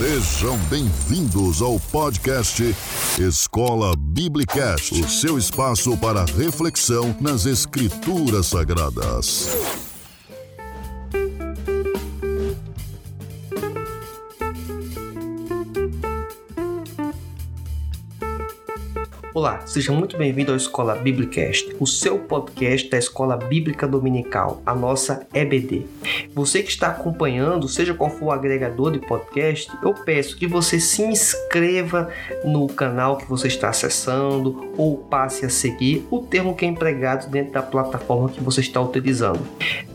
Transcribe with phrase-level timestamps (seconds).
[0.00, 2.74] Sejam bem-vindos ao podcast
[3.18, 9.89] Escola Biblicast, o seu espaço para reflexão nas Escrituras Sagradas.
[19.40, 24.74] Olá, seja muito bem-vindo ao Escola Biblicast, o seu podcast da Escola Bíblica Dominical, a
[24.74, 25.86] nossa EBD.
[26.34, 30.78] Você que está acompanhando, seja qual for o agregador de podcast, eu peço que você
[30.78, 32.10] se inscreva
[32.44, 37.30] no canal que você está acessando ou passe a seguir o termo que é empregado
[37.30, 39.40] dentro da plataforma que você está utilizando.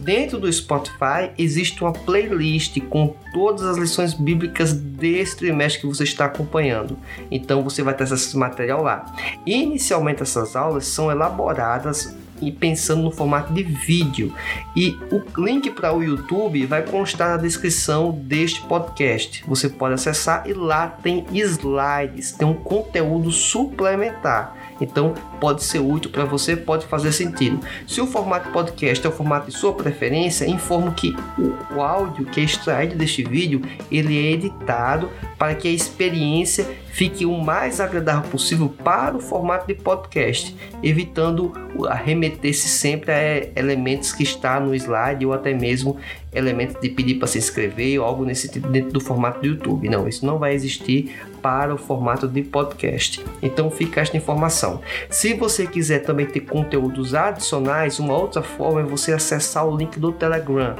[0.05, 6.03] Dentro do Spotify existe uma playlist com todas as lições bíblicas deste trimestre que você
[6.03, 6.95] está acompanhando.
[7.31, 9.03] Então você vai ter esse material lá.
[9.47, 14.31] Inicialmente essas aulas são elaboradas e pensando no formato de vídeo.
[14.75, 19.43] E o link para o YouTube vai constar na descrição deste podcast.
[19.47, 24.55] Você pode acessar e lá tem slides, tem um conteúdo suplementar.
[24.79, 27.59] Então pode ser útil para você, pode fazer sentido.
[27.87, 32.25] Se o formato podcast é o formato de sua preferência, informo que o, o áudio
[32.25, 37.81] que é extraído deste vídeo ele é editado para que a experiência fique o mais
[37.81, 41.51] agradável possível para o formato de podcast, evitando
[41.89, 45.97] arremeter-se sempre a elementos que está no slide ou até mesmo
[46.33, 49.89] elementos de pedir para se inscrever ou algo nesse tipo dentro do formato do YouTube.
[49.89, 53.23] Não, isso não vai existir para o formato de podcast.
[53.41, 54.81] Então fica esta informação.
[55.09, 59.99] Se você quiser também ter conteúdos adicionais, uma outra forma é você acessar o link
[59.99, 60.75] do Telegram.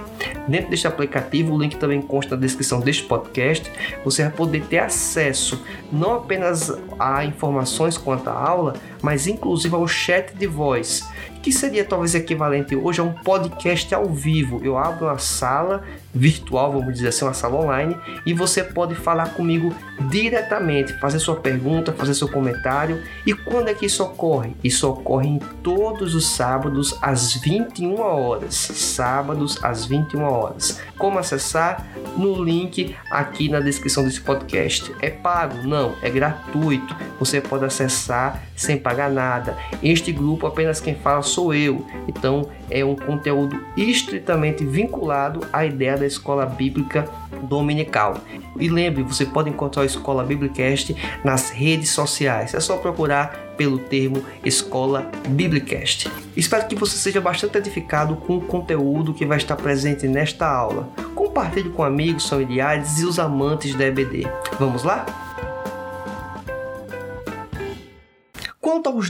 [0.48, 3.72] Dentro deste aplicativo, o link também consta na descrição deste podcast.
[4.04, 9.88] Você vai poder ter acesso não apenas a informações quanto à aula, mas inclusive ao
[9.88, 11.08] chat de voz
[11.46, 14.60] que seria talvez equivalente hoje a um podcast ao vivo.
[14.64, 19.36] Eu abro uma sala virtual, vamos dizer assim, uma sala online, e você pode falar
[19.36, 19.72] comigo
[20.10, 23.00] diretamente, fazer sua pergunta, fazer seu comentário.
[23.28, 24.56] E quando é que isso ocorre?
[24.64, 28.56] Isso ocorre em todos os sábados às 21 horas.
[28.56, 30.82] Sábados às 21 horas.
[30.98, 31.86] Como acessar?
[32.18, 34.96] No link aqui na descrição desse podcast.
[35.00, 35.68] É pago?
[35.68, 36.96] Não, é gratuito.
[37.20, 39.58] Você pode acessar sem pagar nada.
[39.84, 41.86] Este grupo apenas quem fala sou eu.
[42.08, 47.06] Então é um conteúdo estritamente vinculado à ideia da escola bíblica
[47.44, 48.18] dominical.
[48.60, 52.54] E lembre, você pode encontrar a Escola Biblicast nas redes sociais.
[52.54, 56.10] É só procurar pelo termo Escola Biblicast.
[56.36, 60.90] Espero que você seja bastante edificado com o conteúdo que vai estar presente nesta aula.
[61.14, 64.28] Compartilhe com amigos, familiares e os amantes da EBD.
[64.60, 65.25] Vamos lá?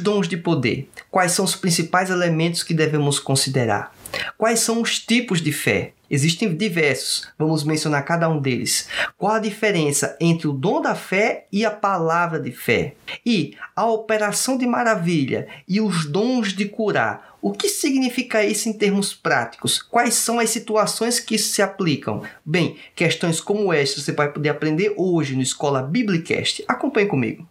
[0.05, 3.91] Dons de poder, quais são os principais elementos que devemos considerar?
[4.37, 5.93] Quais são os tipos de fé?
[6.09, 8.87] Existem diversos, vamos mencionar cada um deles.
[9.17, 12.93] Qual a diferença entre o dom da fé e a palavra de fé?
[13.25, 17.35] E a operação de maravilha e os dons de curar.
[17.41, 19.81] O que significa isso em termos práticos?
[19.81, 22.21] Quais são as situações que isso se aplicam?
[22.45, 26.63] Bem, questões como esta você vai poder aprender hoje no Escola Biblicast.
[26.67, 27.47] Acompanhe comigo.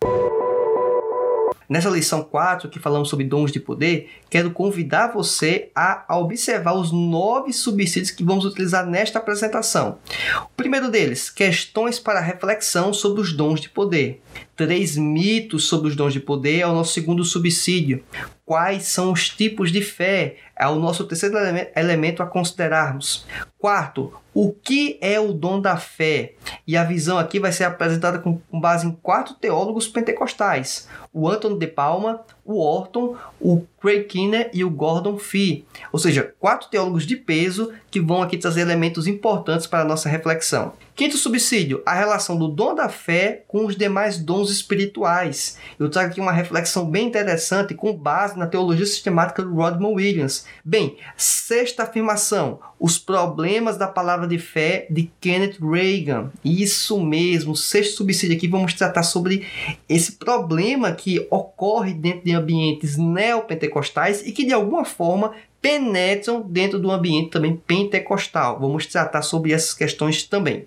[1.68, 6.92] Nessa lição 4, que falamos sobre dons de poder, quero convidar você a, observar os
[6.92, 9.98] nove subsídios que vamos utilizar nesta apresentação.
[10.44, 14.20] O primeiro deles, questões para reflexão sobre os dons de poder.
[14.56, 18.04] Três mitos sobre os dons de poder é o nosso segundo subsídio.
[18.46, 20.36] Quais são os tipos de fé?
[20.54, 21.36] É o nosso terceiro
[21.74, 23.26] elemento a considerarmos.
[23.58, 26.34] Quarto, o que é o dom da fé?
[26.66, 31.58] E a visão aqui vai ser apresentada com, base em quatro teólogos pentecostais: o Anthony
[31.58, 35.64] de Palma, o Orton, o Craig Kinner e o Gordon Fee.
[35.90, 40.10] Ou seja, quatro teólogos de peso que vão aqui trazer elementos importantes para a nossa
[40.10, 40.74] reflexão.
[40.96, 45.58] Quinto subsídio, a relação do dom da fé com os demais dons espirituais.
[45.76, 50.46] Eu trago aqui uma reflexão bem interessante com base na teologia sistemática do Rodman Williams.
[50.64, 56.30] Bem, sexta afirmação, os problemas da palavra de fé de Kenneth Reagan.
[56.44, 59.44] Isso mesmo, sexto subsídio aqui vamos tratar sobre
[59.88, 65.32] esse problema que ocorre dentro de ambientes neopentecostais e que de alguma forma
[65.64, 68.60] penetram dentro do ambiente também pentecostal.
[68.60, 70.66] Vamos tratar sobre essas questões também.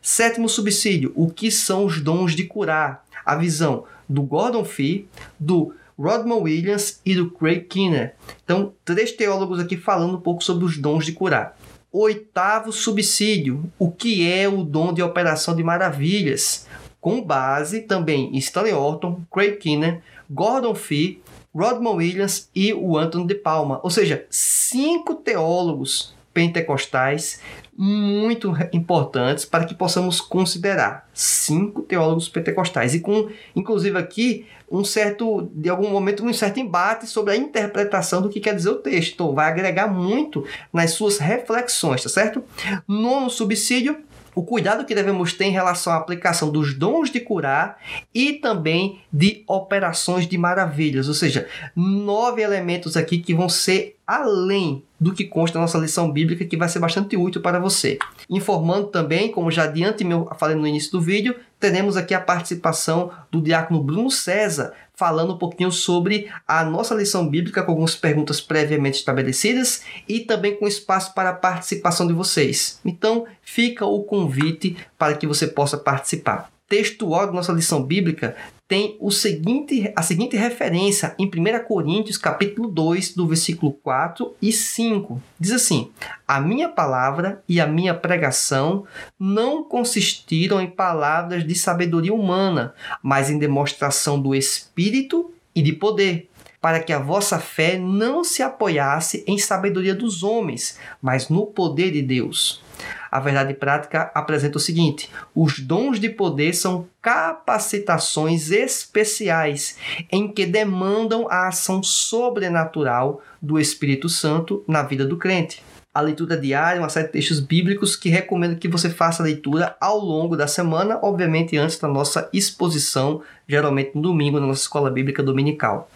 [0.00, 3.04] Sétimo subsídio: o que são os dons de curar?
[3.26, 5.06] A visão do Gordon Fee,
[5.38, 8.14] do Rodman Williams e do Craig Kinner.
[8.42, 11.54] Então, três teólogos aqui falando um pouco sobre os dons de curar.
[11.92, 16.66] Oitavo subsídio: o que é o dom de operação de maravilhas?
[17.02, 20.00] Com base também em Stanley Orton, Craig Kinner,
[20.30, 21.20] Gordon Fee,
[21.54, 23.80] Rodman Williams e o Anthony de Palma.
[23.82, 27.40] Ou seja, cinco teólogos pentecostais
[27.76, 31.08] muito importantes para que possamos considerar.
[31.14, 37.06] Cinco teólogos pentecostais e com, inclusive aqui, um certo, de algum momento, um certo embate
[37.06, 39.32] sobre a interpretação do que quer dizer o texto.
[39.32, 42.42] Vai agregar muito nas suas reflexões, tá certo?
[42.86, 43.96] Nono subsídio,
[44.38, 47.76] o cuidado que devemos ter em relação à aplicação dos dons de curar
[48.14, 54.84] e também de operações de maravilhas, ou seja, nove elementos aqui que vão ser além
[55.00, 57.98] do que consta na nossa lição bíblica, que vai ser bastante útil para você.
[58.30, 63.10] Informando também, como já adiante eu falei no início do vídeo, teremos aqui a participação
[63.32, 68.40] do diácono Bruno César, falando um pouquinho sobre a nossa lição bíblica, com algumas perguntas
[68.40, 72.80] previamente estabelecidas e também com espaço para a participação de vocês.
[72.84, 78.36] Então, fica o convite para que você possa participar textual da nossa lição bíblica
[78.68, 84.52] tem o seguinte, a seguinte referência em 1 Coríntios, capítulo 2, do versículo 4 e
[84.52, 85.22] 5.
[85.40, 85.90] Diz assim:
[86.26, 88.84] A minha palavra e a minha pregação
[89.18, 96.28] não consistiram em palavras de sabedoria humana, mas em demonstração do Espírito e de poder,
[96.60, 101.90] para que a vossa fé não se apoiasse em sabedoria dos homens, mas no poder
[101.90, 102.62] de Deus.
[103.10, 109.78] A verdade prática apresenta o seguinte: os dons de poder são capacitações especiais
[110.10, 115.62] em que demandam a ação sobrenatural do Espírito Santo na vida do crente
[115.92, 119.76] a leitura diária, uma série de textos bíblicos que recomendo que você faça a leitura
[119.80, 124.90] ao longo da semana, obviamente antes da nossa exposição, geralmente no domingo, na nossa escola
[124.90, 125.90] bíblica dominical.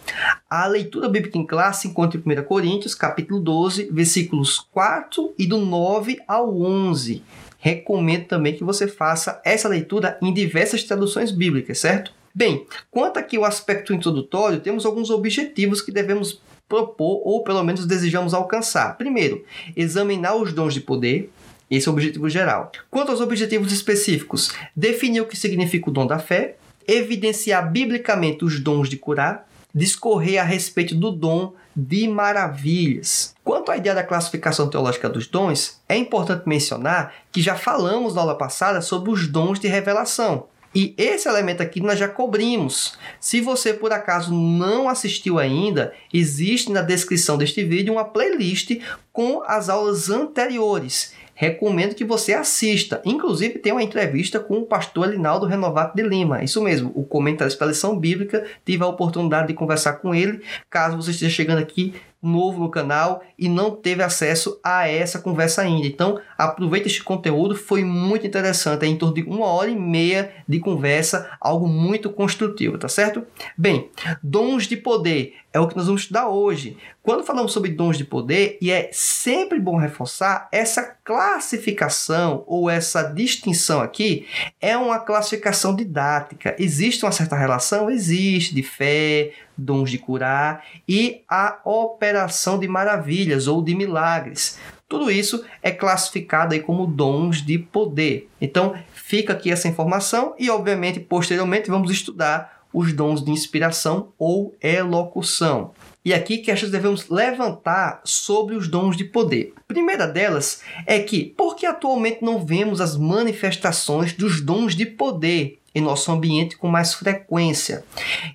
[0.49, 5.59] A leitura bíblica em classe encontra em 1 Coríntios, capítulo 12, versículos 4 e do
[5.59, 7.23] 9 ao 11.
[7.57, 12.11] Recomendo também que você faça essa leitura em diversas traduções bíblicas, certo?
[12.35, 17.85] Bem, quanto aqui ao aspecto introdutório, temos alguns objetivos que devemos propor ou pelo menos
[17.85, 18.97] desejamos alcançar.
[18.97, 19.43] Primeiro,
[19.75, 21.31] examinar os dons de poder.
[21.69, 22.71] Esse é o objetivo geral.
[22.89, 26.57] Quanto aos objetivos específicos, definir o que significa o dom da fé,
[26.87, 33.33] evidenciar biblicamente os dons de curar, discorrer a respeito do dom de maravilhas.
[33.43, 38.21] Quanto à ideia da classificação teológica dos dons, é importante mencionar que já falamos na
[38.21, 40.45] aula passada sobre os dons de revelação.
[40.75, 42.97] E esse elemento aqui nós já cobrimos.
[43.19, 48.79] Se você por acaso não assistiu ainda, existe na descrição deste vídeo uma playlist
[49.11, 51.13] com as aulas anteriores.
[51.35, 53.01] Recomendo que você assista.
[53.03, 56.43] Inclusive, tem uma entrevista com o pastor Linaldo Renovato de Lima.
[56.43, 58.45] Isso mesmo, o comentarista da lição bíblica.
[58.63, 60.41] Tive a oportunidade de conversar com ele.
[60.69, 61.93] Caso você esteja chegando aqui
[62.23, 65.85] novo no canal e não teve acesso a essa conversa ainda.
[65.85, 70.31] Então, aproveite este conteúdo, foi muito interessante, é em torno de uma hora e meia
[70.47, 73.25] de conversa, algo muito construtivo, tá certo?
[73.57, 73.89] Bem,
[74.23, 76.75] dons de poder é o que nós vamos estudar hoje.
[77.03, 83.03] Quando falamos sobre dons de poder, e é sempre bom reforçar, essa classificação ou essa
[83.03, 84.25] distinção aqui
[84.59, 86.55] é uma classificação didática.
[86.57, 87.89] Existe uma certa relação?
[87.89, 94.59] Existe, de fé, dons de curar e a operação de maravilhas ou de milagres.
[94.87, 98.29] Tudo isso é classificado aí como dons de poder.
[98.39, 104.55] Então, fica aqui essa informação e, obviamente, posteriormente vamos estudar os dons de inspiração ou
[104.61, 105.71] elocução.
[106.05, 109.53] E aqui que nós devemos levantar sobre os dons de poder.
[109.55, 114.85] A primeira delas é que, por que atualmente não vemos as manifestações dos dons de
[114.85, 117.83] poder em nosso ambiente com mais frequência.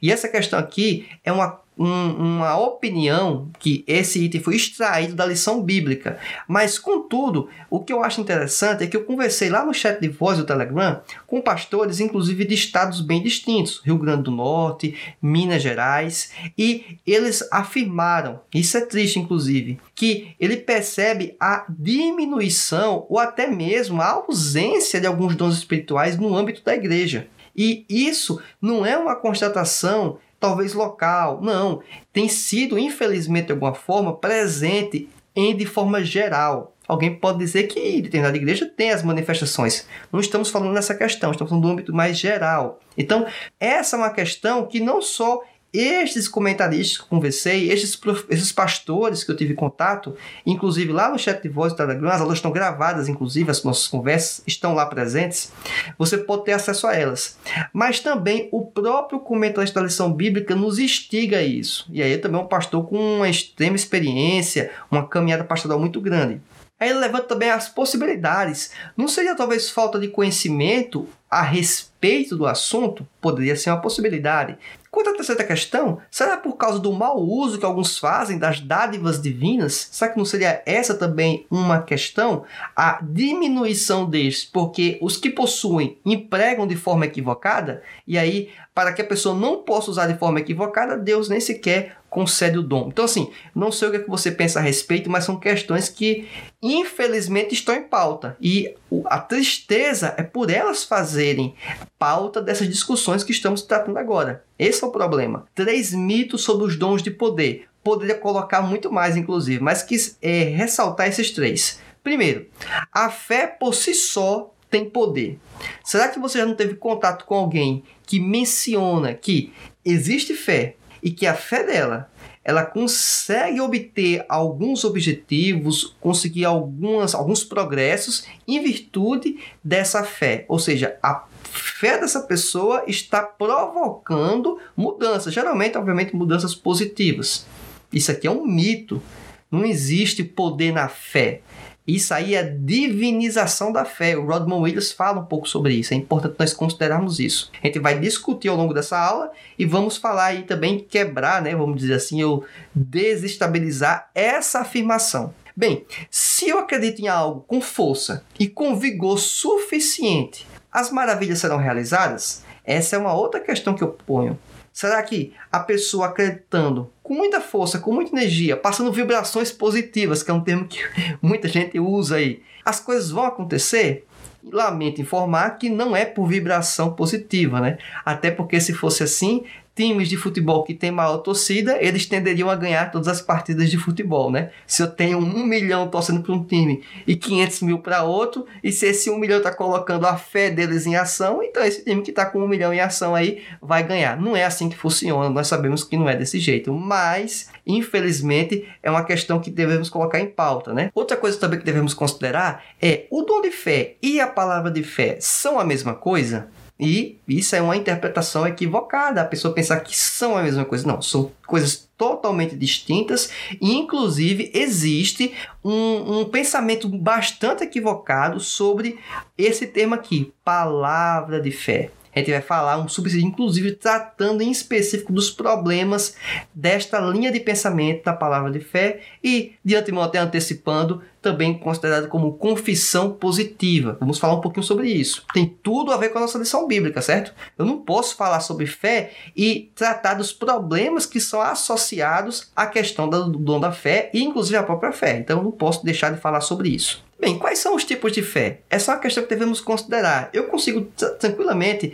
[0.02, 5.25] E essa questão aqui é uma um, uma opinião que esse item foi extraído da
[5.25, 6.18] lição bíblica.
[6.49, 10.08] Mas, contudo, o que eu acho interessante é que eu conversei lá no chat de
[10.08, 15.62] voz do Telegram com pastores, inclusive de estados bem distintos, Rio Grande do Norte, Minas
[15.62, 23.47] Gerais, e eles afirmaram, isso é triste, inclusive, que ele percebe a diminuição ou até
[23.47, 27.28] mesmo a ausência de alguns dons espirituais no âmbito da igreja.
[27.56, 31.40] E isso não é uma constatação talvez local.
[31.42, 36.75] Não, tem sido, infelizmente, de alguma forma, presente em de forma geral.
[36.87, 39.87] Alguém pode dizer que determinada igreja tem as manifestações.
[40.11, 42.80] Não estamos falando nessa questão, estamos falando do âmbito mais geral.
[42.97, 43.26] Então,
[43.61, 47.98] essa é uma questão que não só estes comentaristas que eu conversei, estes,
[48.30, 52.20] esses pastores que eu tive contato, inclusive lá no chat de voz do Telegram, as
[52.20, 55.52] aulas estão gravadas, inclusive as nossas conversas estão lá presentes,
[55.98, 57.38] você pode ter acesso a elas.
[57.72, 61.87] Mas também o próprio comentarista da lição bíblica nos instiga a isso.
[61.90, 66.40] E aí também é um pastor com uma extrema experiência, uma caminhada pastoral muito grande.
[66.80, 68.70] Aí ele levanta também as possibilidades.
[68.96, 73.06] Não seria talvez falta de conhecimento a respeito do assunto?
[73.20, 74.56] Poderia ser uma possibilidade.
[74.99, 79.23] Quanto à terceira questão, será por causa do mau uso que alguns fazem das dádivas
[79.23, 79.90] divinas?
[79.93, 82.43] Será que não seria essa também uma questão?
[82.75, 89.02] A diminuição deles, porque os que possuem empregam de forma equivocada, e aí, para que
[89.02, 92.87] a pessoa não possa usar de forma equivocada, Deus nem sequer concede o dom.
[92.87, 96.28] Então, assim, não sei o que, é você pensa a respeito, mas são questões que,
[96.62, 98.37] infelizmente, estão em pauta.
[98.40, 98.73] E
[99.06, 101.56] a tristeza é por elas fazerem
[101.99, 104.44] pauta dessas discussões que estamos tratando agora.
[104.56, 105.49] Esse é o problema.
[105.56, 107.66] Três mitos sobre os dons de poder.
[107.82, 111.80] Poderia colocar muito mais, inclusive, mas quis é, ressaltar esses três.
[112.04, 112.47] Primeiro,
[112.92, 115.38] a fé por si só tem poder.
[115.84, 119.52] Será que você já não teve contato com alguém que menciona que
[119.84, 122.10] existe fé, e que a fé dela
[122.44, 130.46] ela consegue obter alguns objetivos, conseguir algumas, alguns progressos em virtude dessa fé.
[130.48, 137.44] Ou seja, a fé dessa pessoa está provocando mudanças, geralmente, obviamente, mudanças positivas.
[137.92, 139.02] Isso aqui é um mito.
[139.50, 141.42] Não existe poder na fé.
[141.88, 144.14] Isso aí é divinização da fé.
[144.14, 145.95] O Rodman Williams fala um pouco sobre isso.
[145.95, 147.50] É importante nós considerarmos isso.
[147.62, 151.57] A gente vai discutir ao longo dessa aula e vamos falar aí também quebrar, né?
[151.57, 155.33] Vamos dizer assim, ou desestabilizar essa afirmação.
[155.57, 161.57] Bem, se eu acredito em algo com força e com vigor suficiente, as maravilhas serão
[161.57, 162.45] realizadas?
[162.64, 164.38] Essa é uma outra questão que eu ponho.
[164.78, 170.30] Será que a pessoa acreditando com muita força, com muita energia, passando vibrações positivas, que
[170.30, 170.78] é um termo que
[171.20, 174.06] muita gente usa aí, as coisas vão acontecer?
[174.44, 177.76] Lamento informar que não é por vibração positiva, né?
[178.04, 179.42] Até porque se fosse assim,
[179.78, 183.78] times de futebol que tem maior torcida, eles tenderiam a ganhar todas as partidas de
[183.78, 184.50] futebol, né?
[184.66, 188.73] Se eu tenho um milhão torcendo para um time e 500 mil para outro, e
[188.73, 192.11] se esse um milhão está colocando a fé deles em ação, então esse time que
[192.11, 194.20] está com um milhão em ação aí vai ganhar.
[194.20, 198.90] Não é assim que funciona, nós sabemos que não é desse jeito, mas infelizmente é
[198.90, 200.90] uma questão que devemos colocar em pauta, né?
[200.92, 204.82] Outra coisa também que devemos considerar é o dom de fé e a palavra de
[204.82, 206.49] fé são a mesma coisa?
[206.78, 210.87] E isso é uma interpretação equivocada, a pessoa pensar que são a mesma coisa.
[210.87, 213.30] Não, são coisas totalmente distintas
[213.61, 218.99] e, inclusive, existe um, um pensamento bastante equivocado sobre
[219.37, 221.90] esse termo aqui, palavra de fé.
[222.14, 226.16] A gente vai falar um subsídio, inclusive tratando em específico dos problemas
[226.54, 232.08] desta linha de pensamento da palavra de fé e, de antemão até antecipando, também considerado
[232.08, 233.96] como confissão positiva.
[234.00, 235.24] Vamos falar um pouquinho sobre isso.
[235.32, 237.34] Tem tudo a ver com a nossa lição bíblica, certo?
[237.58, 243.08] Eu não posso falar sobre fé e tratar dos problemas que são associados à questão
[243.08, 245.18] do dom da fé e, inclusive, a própria fé.
[245.18, 247.07] Então, eu não posso deixar de falar sobre isso.
[247.20, 248.60] Bem, quais são os tipos de fé?
[248.70, 250.30] Essa é uma questão que devemos considerar.
[250.32, 250.87] Eu consigo
[251.18, 251.92] tranquilamente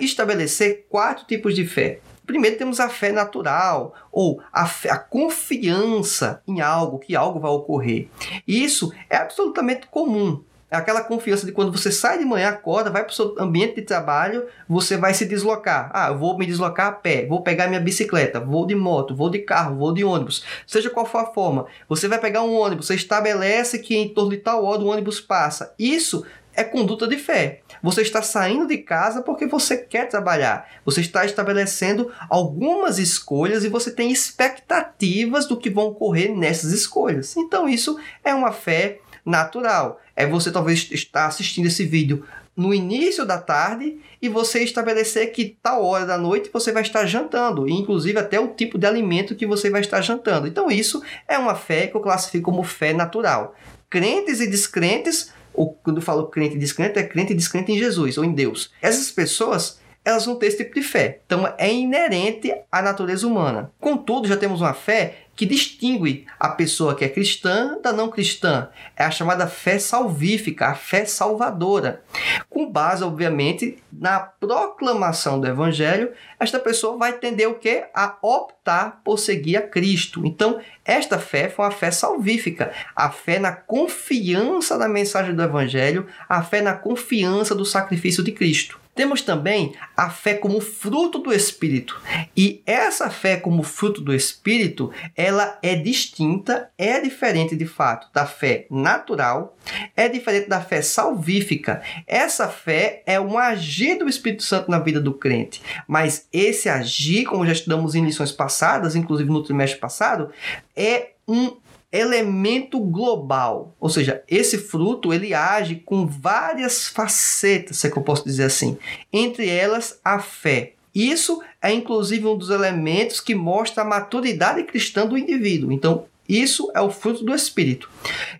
[0.00, 2.00] estabelecer quatro tipos de fé.
[2.24, 7.50] Primeiro temos a fé natural, ou a, fé, a, confiança em algo, que algo vai
[7.50, 8.08] ocorrer.
[8.48, 10.42] Isso é absolutamente comum.
[10.72, 13.74] É aquela confiança de quando você sai de manhã, acorda, vai para o seu ambiente
[13.74, 15.90] de trabalho, você vai se deslocar.
[15.92, 19.28] Ah, eu vou me deslocar a pé, vou pegar minha bicicleta, vou de moto, vou
[19.28, 20.42] de carro, vou de ônibus.
[20.66, 24.30] Seja qual for a forma, você vai pegar um ônibus, você estabelece que em torno
[24.30, 25.74] de tal hora o ônibus passa.
[25.78, 26.24] Isso
[26.54, 27.60] é conduta de fé.
[27.82, 30.66] Você está saindo de casa porque você quer trabalhar.
[30.86, 37.36] Você está estabelecendo algumas escolhas e você tem expectativas do que vão ocorrer nessas escolhas.
[37.36, 40.00] Então, isso é uma fé natural.
[40.14, 42.24] É você talvez estar assistindo esse vídeo
[42.56, 47.06] no início da tarde e você estabelecer que tal hora da noite você vai estar
[47.06, 50.46] jantando, inclusive até o tipo de alimento que você vai estar jantando.
[50.46, 53.54] Então isso é uma fé que eu classifico como fé natural.
[53.88, 57.78] Crentes e descrentes, ou quando eu falo crente e descrente, é crente e descrente em
[57.78, 58.70] Jesus ou em Deus.
[58.80, 61.20] Essas pessoas elas vão ter esse tipo de fé.
[61.24, 63.70] Então é inerente à natureza humana.
[63.80, 68.68] Contudo, já temos uma fé que distingue a pessoa que é cristã da não cristã.
[68.96, 72.04] É a chamada fé salvífica, a fé salvadora.
[72.48, 77.82] Com base, obviamente, na proclamação do evangelho, esta pessoa vai tender o que?
[77.92, 80.24] A optar por seguir a Cristo.
[80.24, 86.06] Então, esta fé foi uma fé salvífica, a fé na confiança da mensagem do evangelho,
[86.28, 88.81] a fé na confiança do sacrifício de Cristo.
[88.94, 92.00] Temos também a fé como fruto do Espírito.
[92.36, 98.26] E essa fé como fruto do Espírito, ela é distinta, é diferente de fato da
[98.26, 99.56] fé natural,
[99.96, 101.82] é diferente da fé salvífica.
[102.06, 105.62] Essa fé é um agir do Espírito Santo na vida do crente.
[105.88, 110.30] Mas esse agir, como já estudamos em lições passadas, inclusive no trimestre passado,
[110.76, 111.56] é um
[111.92, 118.02] elemento global, ou seja, esse fruto ele age com várias facetas, se é que eu
[118.02, 118.78] posso dizer assim,
[119.12, 120.72] entre elas a fé.
[120.94, 125.70] Isso é inclusive um dos elementos que mostra a maturidade cristã do indivíduo.
[125.70, 127.90] Então, isso é o fruto do Espírito.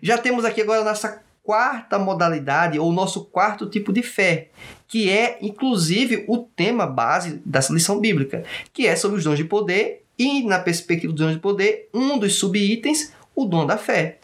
[0.01, 4.47] Já temos aqui agora a nossa quarta modalidade, ou nosso quarto tipo de fé,
[4.87, 9.43] que é inclusive o tema base dessa lição bíblica, que é sobre os dons de
[9.43, 14.19] poder e, na perspectiva dos dons de poder, um dos subitens o dom da fé.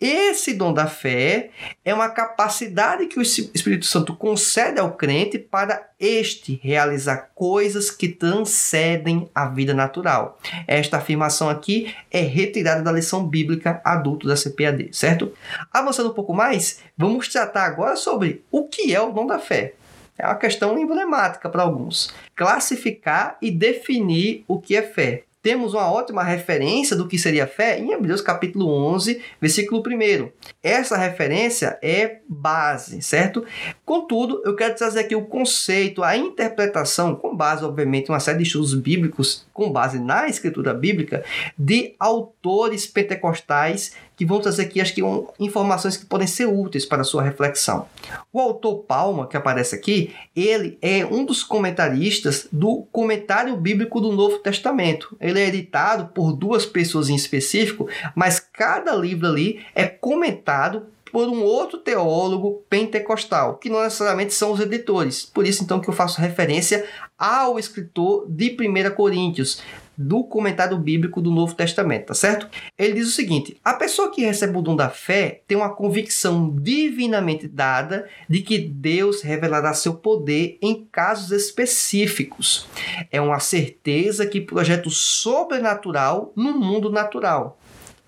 [0.00, 1.50] Esse dom da fé
[1.84, 8.08] é uma capacidade que o Espírito Santo concede ao crente para este realizar coisas que
[8.08, 10.38] transcendem a vida natural.
[10.66, 15.32] Esta afirmação aqui é retirada da lição bíblica adulto da CPAD, certo?
[15.72, 19.74] Avançando um pouco mais, vamos tratar agora sobre o que é o dom da fé.
[20.18, 22.14] É uma questão emblemática para alguns.
[22.36, 27.78] Classificar e definir o que é fé temos uma ótima referência do que seria fé
[27.78, 30.30] em Hebreus capítulo 11, versículo 1.
[30.62, 33.44] Essa referência é base, certo?
[33.92, 38.38] Contudo, eu quero trazer aqui o conceito, a interpretação, com base, obviamente, em uma série
[38.38, 41.22] de estudos bíblicos, com base na escritura bíblica,
[41.58, 46.86] de autores pentecostais que vão trazer aqui, acho que, um, informações que podem ser úteis
[46.86, 47.86] para a sua reflexão.
[48.32, 54.10] O autor Palma, que aparece aqui, ele é um dos comentaristas do Comentário Bíblico do
[54.10, 55.14] Novo Testamento.
[55.20, 61.28] Ele é editado por duas pessoas em específico, mas cada livro ali é comentado por
[61.28, 65.26] um outro teólogo pentecostal, que não necessariamente são os editores.
[65.26, 66.84] Por isso, então, que eu faço referência
[67.18, 69.62] ao escritor de 1 Coríntios,
[69.96, 72.48] do comentário bíblico do Novo Testamento, tá certo?
[72.78, 76.50] Ele diz o seguinte: a pessoa que recebe o dom da fé tem uma convicção
[76.50, 82.66] divinamente dada de que Deus revelará seu poder em casos específicos.
[83.10, 87.58] É uma certeza que projeta o sobrenatural no mundo natural.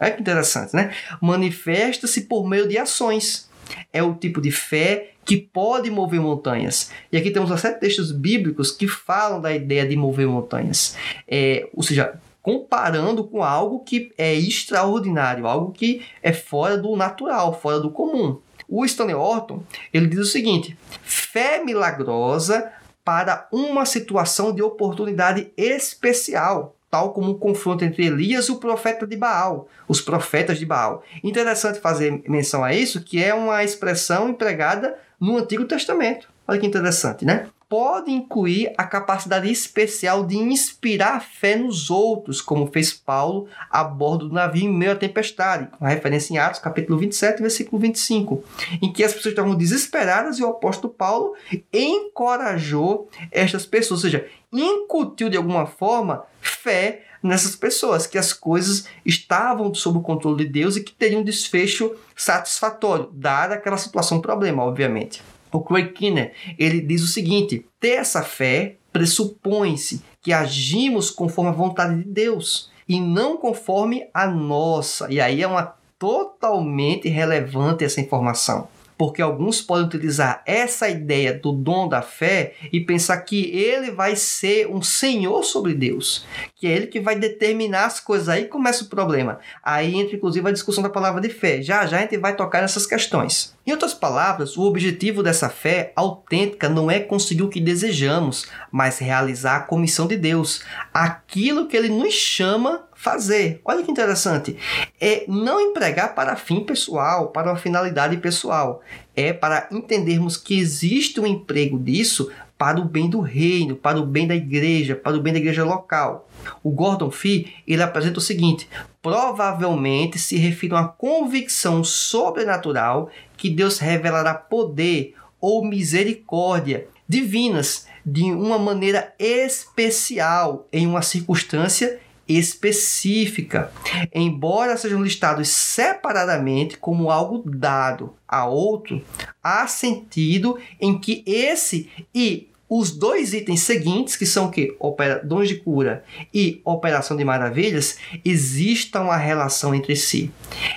[0.00, 0.92] Olha que interessante, né?
[1.20, 3.48] Manifesta-se por meio de ações.
[3.92, 6.90] É o tipo de fé que pode mover montanhas.
[7.10, 10.96] E aqui temos sete textos bíblicos que falam da ideia de mover montanhas.
[11.26, 17.58] É, ou seja, comparando com algo que é extraordinário, algo que é fora do natural,
[17.58, 18.38] fora do comum.
[18.68, 22.70] O Stanley Orton ele diz o seguinte: fé milagrosa
[23.04, 29.04] para uma situação de oportunidade especial tal como o confronto entre Elias e o profeta
[29.04, 31.02] de Baal, os profetas de Baal.
[31.24, 36.28] Interessante fazer menção a isso, que é uma expressão empregada no Antigo Testamento.
[36.46, 37.48] Olha que interessante, né?
[37.68, 44.28] Pode incluir a capacidade especial de inspirar fé nos outros, como fez Paulo a bordo
[44.28, 48.44] do navio em meio à tempestade, com referência em Atos, capítulo 27, versículo 25,
[48.80, 51.34] em que as pessoas estavam desesperadas e o apóstolo Paulo
[51.72, 58.86] encorajou estas pessoas, ou seja, incutiu de alguma forma fé nessas pessoas, que as coisas
[59.04, 64.20] estavam sob o controle de Deus e que teriam um desfecho satisfatório, dada aquela situação
[64.20, 65.22] problema, obviamente.
[65.50, 71.54] O Craig Kinner, ele diz o seguinte: ter essa fé pressupõe-se que agimos conforme a
[71.54, 75.10] vontade de Deus e não conforme a nossa.
[75.10, 78.68] E aí é uma totalmente relevante essa informação
[79.04, 84.16] porque alguns podem utilizar essa ideia do dom da fé e pensar que ele vai
[84.16, 86.24] ser um senhor sobre Deus,
[86.56, 88.30] que é ele que vai determinar as coisas.
[88.30, 89.40] Aí começa o problema.
[89.62, 91.60] Aí entra inclusive a discussão da palavra de fé.
[91.60, 93.54] Já já a gente vai tocar nessas questões.
[93.66, 98.98] Em outras palavras, o objetivo dessa fé autêntica não é conseguir o que desejamos, mas
[98.98, 100.62] realizar a comissão de Deus,
[100.94, 103.60] aquilo que ele nos chama fazer.
[103.62, 104.56] Olha que interessante.
[104.98, 108.80] É não empregar para fim pessoal, para uma finalidade pessoal.
[109.14, 114.06] É para entendermos que existe um emprego disso para o bem do reino, para o
[114.06, 116.26] bem da igreja, para o bem da igreja local.
[116.62, 118.66] O Gordon Fee ele apresenta o seguinte:
[119.02, 128.22] provavelmente se refere a uma convicção sobrenatural que Deus revelará poder ou misericórdia divinas de
[128.32, 133.70] uma maneira especial em uma circunstância específica,
[134.12, 139.02] embora sejam listados separadamente como algo dado a outro,
[139.42, 144.76] há sentido em que esse e os dois itens seguintes, que são que
[145.22, 150.32] dons de cura e operação de maravilhas, exista uma relação entre si.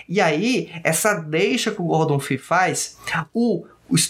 [0.07, 2.97] E aí, essa deixa que o Gordon Fee faz,
[3.33, 3.65] o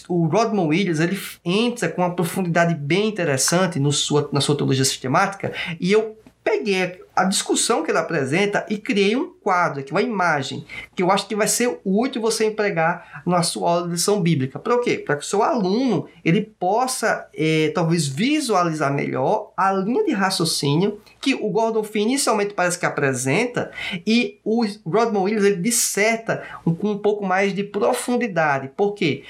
[0.08, 4.84] o Rodman Williams ele entra com uma profundidade bem interessante no sua, na sua teologia
[4.84, 10.04] sistemática e eu peguei a discussão que ele apresenta e criei um quadro aqui, uma
[10.04, 10.64] imagem,
[10.96, 14.60] que eu acho que vai ser útil você empregar na sua aula de lição bíblica.
[14.60, 15.00] Para o quê?
[15.00, 21.02] Para que o seu aluno ele possa, é, talvez, visualizar melhor a linha de raciocínio
[21.20, 23.72] que o Gordon Fee inicialmente parece que apresenta
[24.06, 28.70] e o Rodman Williams ele disserta com um, um pouco mais de profundidade.
[28.78, 29.24] Por quê?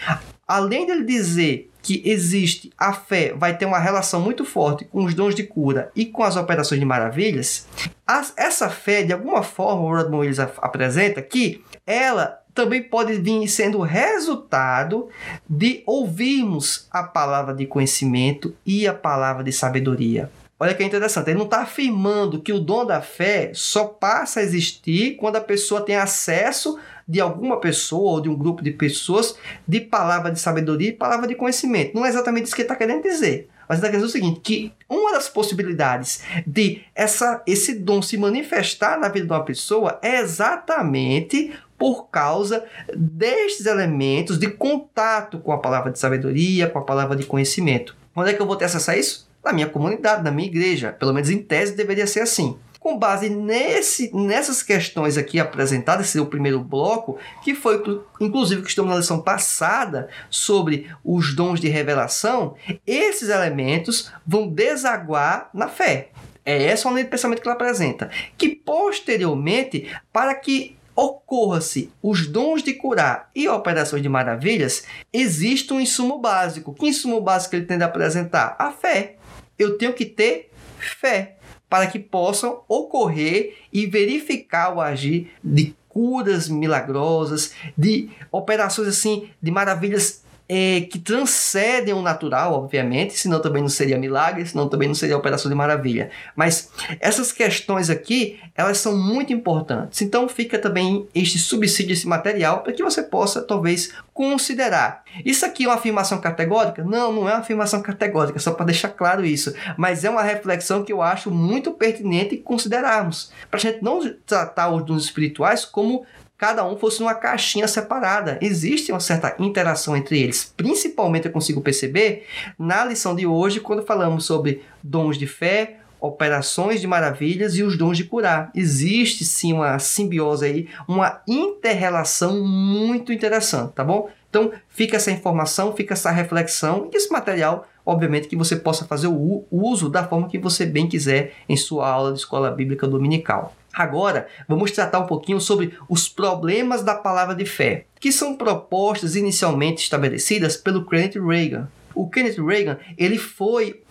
[0.46, 5.14] Além dele dizer que existe a fé, vai ter uma relação muito forte com os
[5.14, 7.66] dons de cura e com as operações de maravilhas,
[8.06, 13.48] as, essa fé, de alguma forma, o Rodman Williams apresenta que ela também pode vir
[13.48, 15.08] sendo resultado
[15.50, 20.30] de ouvirmos a palavra de conhecimento e a palavra de sabedoria.
[20.60, 24.44] Olha que interessante, ele não está afirmando que o dom da fé só passa a
[24.44, 29.38] existir quando a pessoa tem acesso de alguma pessoa ou de um grupo de pessoas
[29.68, 31.96] de palavra de sabedoria e palavra de conhecimento.
[31.96, 33.50] Não é exatamente isso que ele está querendo dizer.
[33.68, 38.18] Mas está querendo dizer o seguinte, que uma das possibilidades de essa, esse dom se
[38.18, 42.66] manifestar na vida de uma pessoa é exatamente por causa
[42.96, 47.96] destes elementos de contato com a palavra de sabedoria, com a palavra de conhecimento.
[48.16, 49.28] Onde é que eu vou ter acesso a isso?
[49.48, 50.92] na minha comunidade, na minha igreja.
[50.92, 52.58] Pelo menos em tese deveria ser assim.
[52.88, 57.84] Com base nesse, nessas questões aqui apresentadas, esse é o primeiro bloco, que foi
[58.22, 62.56] inclusive que estamos na lição passada sobre os dons de revelação,
[62.88, 66.12] esses elementos vão desaguar na fé.
[66.46, 68.10] É essa a linha de pensamento que ela apresenta.
[68.38, 75.82] Que posteriormente, para que ocorra-se os dons de curar e operações de maravilhas, existe um
[75.82, 76.74] insumo básico.
[76.74, 78.56] Que insumo básico ele tende a apresentar?
[78.58, 79.18] A fé
[79.60, 81.37] eu tenho que ter fé
[81.70, 89.50] para que possam ocorrer e verificar o agir de curas milagrosas, de operações assim, de
[89.50, 94.96] maravilhas é, que transcendem o natural, obviamente, senão também não seria milagre, senão também não
[94.96, 96.10] seria operação de maravilha.
[96.36, 100.02] Mas essas questões aqui, elas são muito importantes.
[100.02, 105.04] Então fica também este subsídio, esse material, para que você possa talvez considerar.
[105.26, 106.84] Isso aqui é uma afirmação categórica?
[106.84, 109.54] Não, não é uma afirmação categórica, só para deixar claro isso.
[109.78, 113.32] Mas é uma reflexão que eu acho muito pertinente considerarmos.
[113.52, 116.06] Para a gente não tratar os dons espirituais como
[116.38, 118.38] cada um fosse uma caixinha separada.
[118.42, 120.54] Existe uma certa interação entre eles.
[120.56, 122.26] Principalmente eu consigo perceber
[122.60, 127.78] na lição de hoje, quando falamos sobre dons de fé, operações de maravilhas e os
[127.78, 128.52] dons de curar.
[128.54, 134.10] Existe sim uma simbiose aí, uma interrelação muito interessante, tá bom?
[134.30, 139.08] Então fica essa informação, fica essa reflexão e esse material, obviamente, que você possa fazer
[139.08, 143.56] o uso da forma que você bem quiser em sua aula de escola bíblica dominical.
[143.78, 149.16] Agora, vamos tratar um pouquinho sobre os problemas da palavra de fé, que são propostas
[149.16, 151.70] inicialmente estabelecidas pelo Kenneth Reagan.
[151.94, 153.84] O Kenneth Reagan, ele foi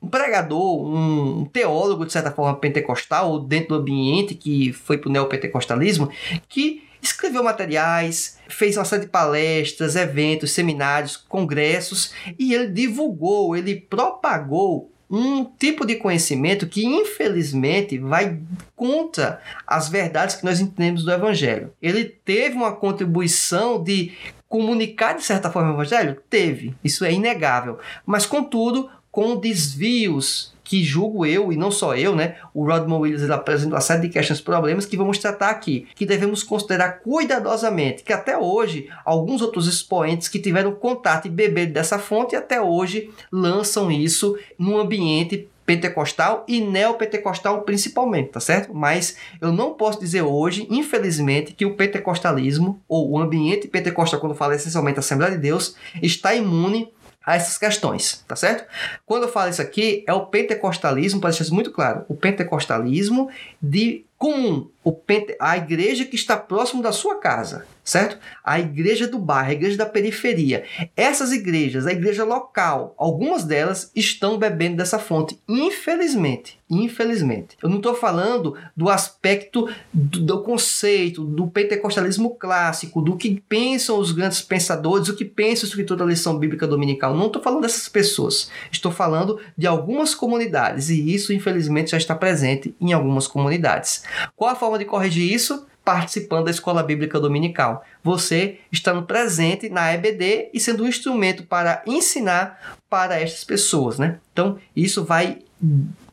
[0.00, 5.12] um pregador, um teólogo de certa forma pentecostal, dentro do ambiente que foi para o
[5.12, 6.08] neopentecostalismo,
[6.48, 13.78] que escreveu materiais, fez uma série de palestras, eventos, seminários, congressos e ele divulgou, ele
[13.78, 18.38] propagou um tipo de conhecimento que infelizmente vai
[18.74, 21.72] contra as verdades que nós entendemos do evangelho.
[21.80, 24.12] Ele teve uma contribuição de
[24.48, 26.22] comunicar de certa forma o evangelho?
[26.30, 27.78] Teve, isso é inegável.
[28.06, 32.36] Mas contudo, com desvios que julgo eu, e não só eu, né?
[32.52, 36.42] O Rodman Williams apresenta uma série de questões problemas que vamos tratar aqui, que devemos
[36.42, 42.34] considerar cuidadosamente, que até hoje, alguns outros expoentes que tiveram contato e beber dessa fonte,
[42.34, 48.74] até hoje lançam isso no ambiente pentecostal e neopentecostal principalmente, tá certo?
[48.74, 54.34] Mas eu não posso dizer hoje, infelizmente, que o pentecostalismo ou o ambiente pentecostal, quando
[54.34, 56.92] fala essencialmente Assembleia de Deus, está imune
[57.24, 58.64] a essas questões, tá certo?
[59.06, 63.30] Quando eu falo isso aqui, é o pentecostalismo, para deixar isso muito claro, o pentecostalismo
[63.60, 68.18] de comum, pente, a igreja que está próximo da sua casa, certo?
[68.42, 70.64] A igreja do bairro, a igreja da periferia.
[70.96, 76.58] Essas igrejas, a igreja local, algumas delas estão bebendo dessa fonte, infelizmente.
[76.70, 77.56] Infelizmente.
[77.62, 83.98] Eu não estou falando do aspecto do, do, conceito, do pentecostalismo clássico, do que pensam
[83.98, 87.14] os grandes pensadores, o que pensa o escritor da lição bíblica dominical.
[87.14, 88.50] Não estou falando dessas pessoas.
[88.72, 94.02] Estou falando de algumas comunidades e isso, infelizmente, já está presente em algumas comunidades.
[94.34, 95.66] Qual a forma de corrigir isso?
[95.84, 97.84] Participando da escola bíblica dominical.
[98.02, 104.18] Você estando presente na EBD e sendo um instrumento para ensinar para estas pessoas, né?
[104.32, 105.38] Então, isso vai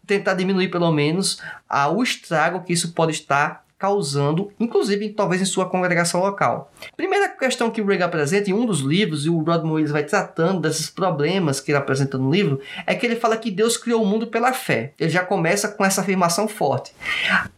[0.06, 1.40] tentar diminuir pelo menos
[1.94, 6.72] o estrago que isso pode estar causando, inclusive talvez em sua congregação local.
[6.96, 10.04] Primeira questão que o Reagan apresenta em um dos livros, e o Rodman Williams vai
[10.04, 14.04] tratando desses problemas que ele apresenta no livro, é que ele fala que Deus criou
[14.04, 14.94] o mundo pela fé.
[15.00, 16.94] Ele já começa com essa afirmação forte.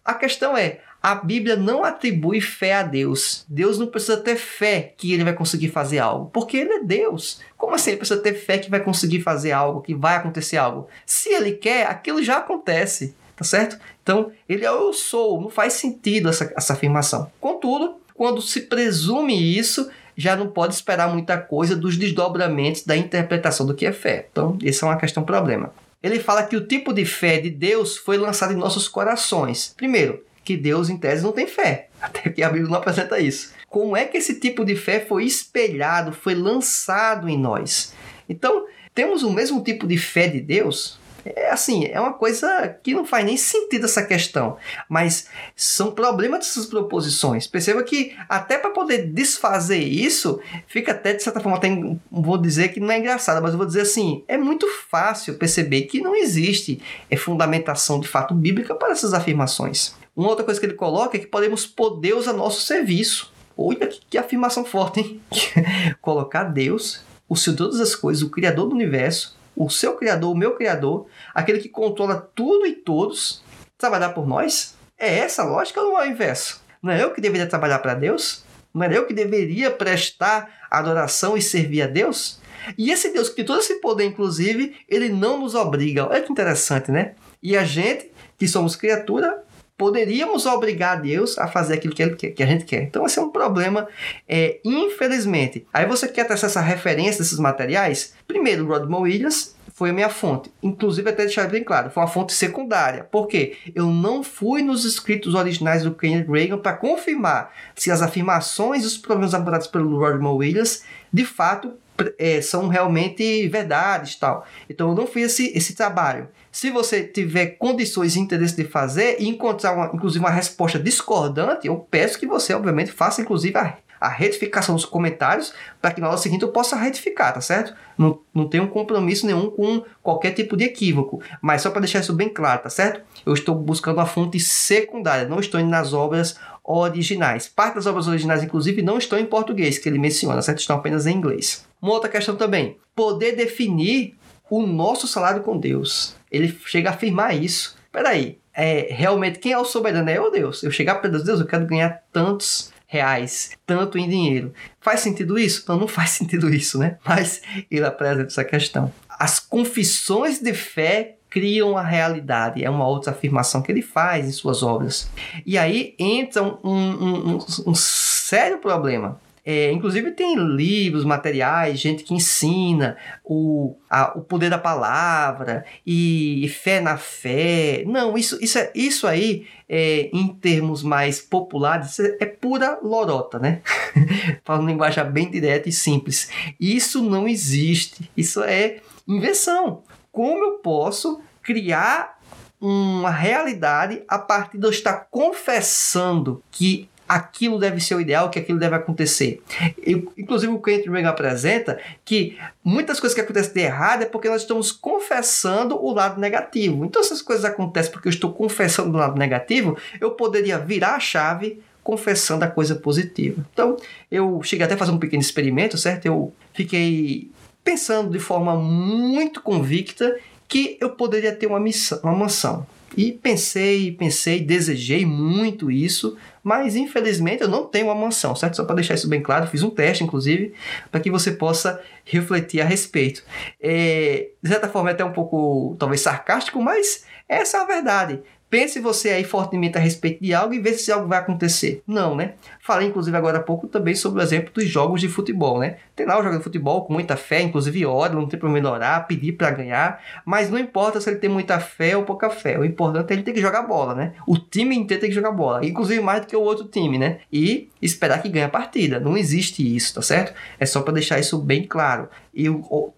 [0.06, 3.46] A questão é, a Bíblia não atribui fé a Deus.
[3.50, 7.42] Deus não precisa ter fé que ele vai conseguir fazer algo, porque ele é Deus.
[7.58, 10.88] Como assim ele precisa ter fé que vai conseguir fazer algo, que vai acontecer algo?
[11.06, 13.78] Se ele quer, aquilo já acontece tá certo?
[14.02, 17.32] Então, ele é eu sou, não faz sentido essa, essa afirmação.
[17.42, 23.66] Contudo, quando se presume isso, já não pode esperar muita coisa dos desdobramentos da interpretação
[23.66, 24.28] do que é fé.
[24.32, 25.74] Então, essa é uma questão problema.
[26.02, 29.74] Ele fala que o tipo de fé de Deus foi lançado em nossos corações.
[29.76, 31.90] Primeiro, que Deus, em tese, não tem fé.
[32.02, 33.54] Até que a Bíblia não apresenta isso.
[33.68, 37.94] Como é que esse tipo de fé foi espelhado, foi lançado em nós?
[38.30, 41.00] Então, temos o mesmo tipo de fé de Deus?
[41.26, 44.58] É assim, é uma coisa que não faz nem sentido essa questão,
[44.90, 47.48] mas são problemas dessas proposições.
[47.48, 51.70] Perceba que até para poder desfazer isso, fica até de certa forma, até,
[52.12, 55.84] vou dizer que não é engraçado, mas eu vou dizer assim, é muito fácil perceber
[55.84, 59.96] que não existe é, fundamentação de fato bíblica para essas afirmações.
[60.16, 63.34] Uma outra coisa que ele coloca é que podemos pôr Deus a nosso serviço.
[63.58, 65.22] Olha que, que afirmação forte, hein?
[66.02, 70.32] Colocar Deus, o Senhor de todas as coisas, o Criador do universo, o seu Criador,
[70.32, 73.44] o meu Criador, aquele que controla tudo e todos,
[73.78, 74.76] trabalhar por nós?
[74.98, 76.62] É essa a lógica ou é o inverso?
[76.82, 78.44] Não é eu que deveria trabalhar para Deus?
[78.74, 82.40] Não é eu que deveria prestar adoração e servir a Deus?
[82.78, 86.08] E esse Deus que tem todo esse poder, inclusive, ele não nos obriga.
[86.08, 87.16] Olha que interessante, né?
[87.42, 89.44] E a gente, que somos criatura,
[89.78, 92.84] poderíamos obrigar Deus a fazer aquilo que, ele que a gente quer.
[92.84, 93.88] Então, esse é um problema,
[94.28, 95.66] é, infelizmente.
[95.74, 98.14] Aí você quer ter essa referência desses materiais?
[98.28, 100.52] Primeiro, Rodman Williams foi a minha fonte.
[100.62, 103.04] Inclusive, até deixar bem claro, foi uma fonte secundária.
[103.04, 103.58] Por quê?
[103.74, 108.88] Eu não fui nos escritos originais do Kenneth Reagan para confirmar se as afirmações e
[108.88, 111.74] os problemas abordados pelo Rodman Williams de fato
[112.20, 114.46] é, são realmente verdades tal.
[114.70, 116.28] Então eu não fiz esse, esse trabalho.
[116.52, 121.68] Se você tiver condições e interesse de fazer e encontrar uma, inclusive uma resposta discordante,
[121.68, 126.08] eu peço que você, obviamente, faça inclusive a, a retificação dos comentários para que na
[126.08, 127.74] aula seguinte eu possa retificar, tá certo?
[127.98, 132.12] Não, não tenho compromisso nenhum com qualquer tipo de equívoco, mas só para deixar isso
[132.12, 133.02] bem claro, tá certo?
[133.26, 137.48] Eu estou buscando uma fonte secundária, não estou indo nas obras originais.
[137.48, 140.60] Parte das obras originais, inclusive, não estão em português, que ele menciona, certo?
[140.60, 141.66] Estão apenas em inglês.
[141.82, 144.18] Uma outra questão também: poder definir
[144.50, 146.18] o nosso salário com Deus.
[146.30, 147.78] Ele chega a afirmar isso.
[147.90, 150.62] Peraí, é, realmente quem é o soberano é o Deus.
[150.62, 154.54] Eu chegar para Deus, Deus, eu quero ganhar tantos reais, tanto em dinheiro.
[154.80, 155.66] Faz sentido isso?
[155.68, 156.98] Não, não faz sentido isso, né?
[157.04, 158.94] Mas ele apresenta essa questão.
[159.10, 162.64] As confissões de fé criam a realidade.
[162.64, 165.10] É uma outra afirmação que ele faz em suas obras.
[165.44, 169.20] E aí entra um, um, um, um sério problema.
[169.46, 176.46] É, inclusive tem livros, materiais, gente que ensina o, a, o poder da palavra e,
[176.46, 177.84] e, fé na fé.
[177.86, 183.62] Não, isso, isso, é, isso aí, é, em termos mais populares, é, pura lorota, né?
[184.46, 186.30] Falando linguagem bem direta e simples.
[186.58, 188.10] Isso não existe.
[188.16, 189.84] Isso é invenção.
[190.10, 192.18] Como eu posso criar
[192.62, 198.40] uma realidade a partir de eu estar confessando que aquilo deve ser o ideal, que
[198.40, 199.42] aquilo deve acontecer.
[199.82, 204.30] Eu, inclusive, o Kent Reagan apresenta que muitas coisas que acontecem de errado é porque
[204.30, 206.86] nós estamos confessando o lado negativo.
[206.86, 210.96] Então, se essas coisas acontecem porque eu estou confessando o lado negativo, eu poderia virar
[210.96, 213.46] a chave confessando a coisa positiva.
[213.54, 213.78] Então,
[214.10, 216.06] eu cheguei até a fazer um pequeno experimento, certo?
[216.06, 217.30] Eu fiquei
[217.64, 222.66] pensando de forma muito convicta que eu poderia ter uma, missão, uma mansão.
[222.96, 228.56] E pensei, pensei, desejei muito isso, mas infelizmente eu não tenho uma mansão, certo?
[228.58, 230.54] Só para deixar isso bem claro, fiz um teste, inclusive,
[230.92, 233.24] para que você possa refletir a respeito.
[233.62, 238.22] É, de certa forma, é até um pouco, talvez, sarcástico, mas essa é a verdade.
[238.54, 241.82] Pense você aí fortemente a respeito de algo e veja se algo vai acontecer.
[241.88, 242.34] Não, né?
[242.62, 245.78] Falei, inclusive, agora há pouco também sobre o exemplo dos jogos de futebol, né?
[245.96, 249.08] Tem lá o jogo de futebol com muita fé, inclusive ora, não tem para melhorar,
[249.08, 252.60] pedir para ganhar, mas não importa se ele tem muita fé ou pouca fé.
[252.60, 254.14] O importante é ele ter que jogar bola, né?
[254.28, 257.22] O time inteiro tem que jogar bola, inclusive mais do que o outro time, né?
[257.32, 259.00] E esperar que ganhe a partida.
[259.00, 260.32] Não existe isso, tá certo?
[260.60, 262.08] É só para deixar isso bem claro.
[262.36, 262.46] E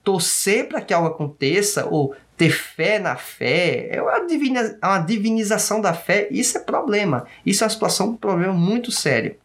[0.04, 5.80] torcer para que algo aconteça ou ter fé na fé, é uma, divina, uma divinização
[5.80, 7.26] da fé, isso é problema.
[7.46, 9.36] Isso é uma situação, um problema muito sério.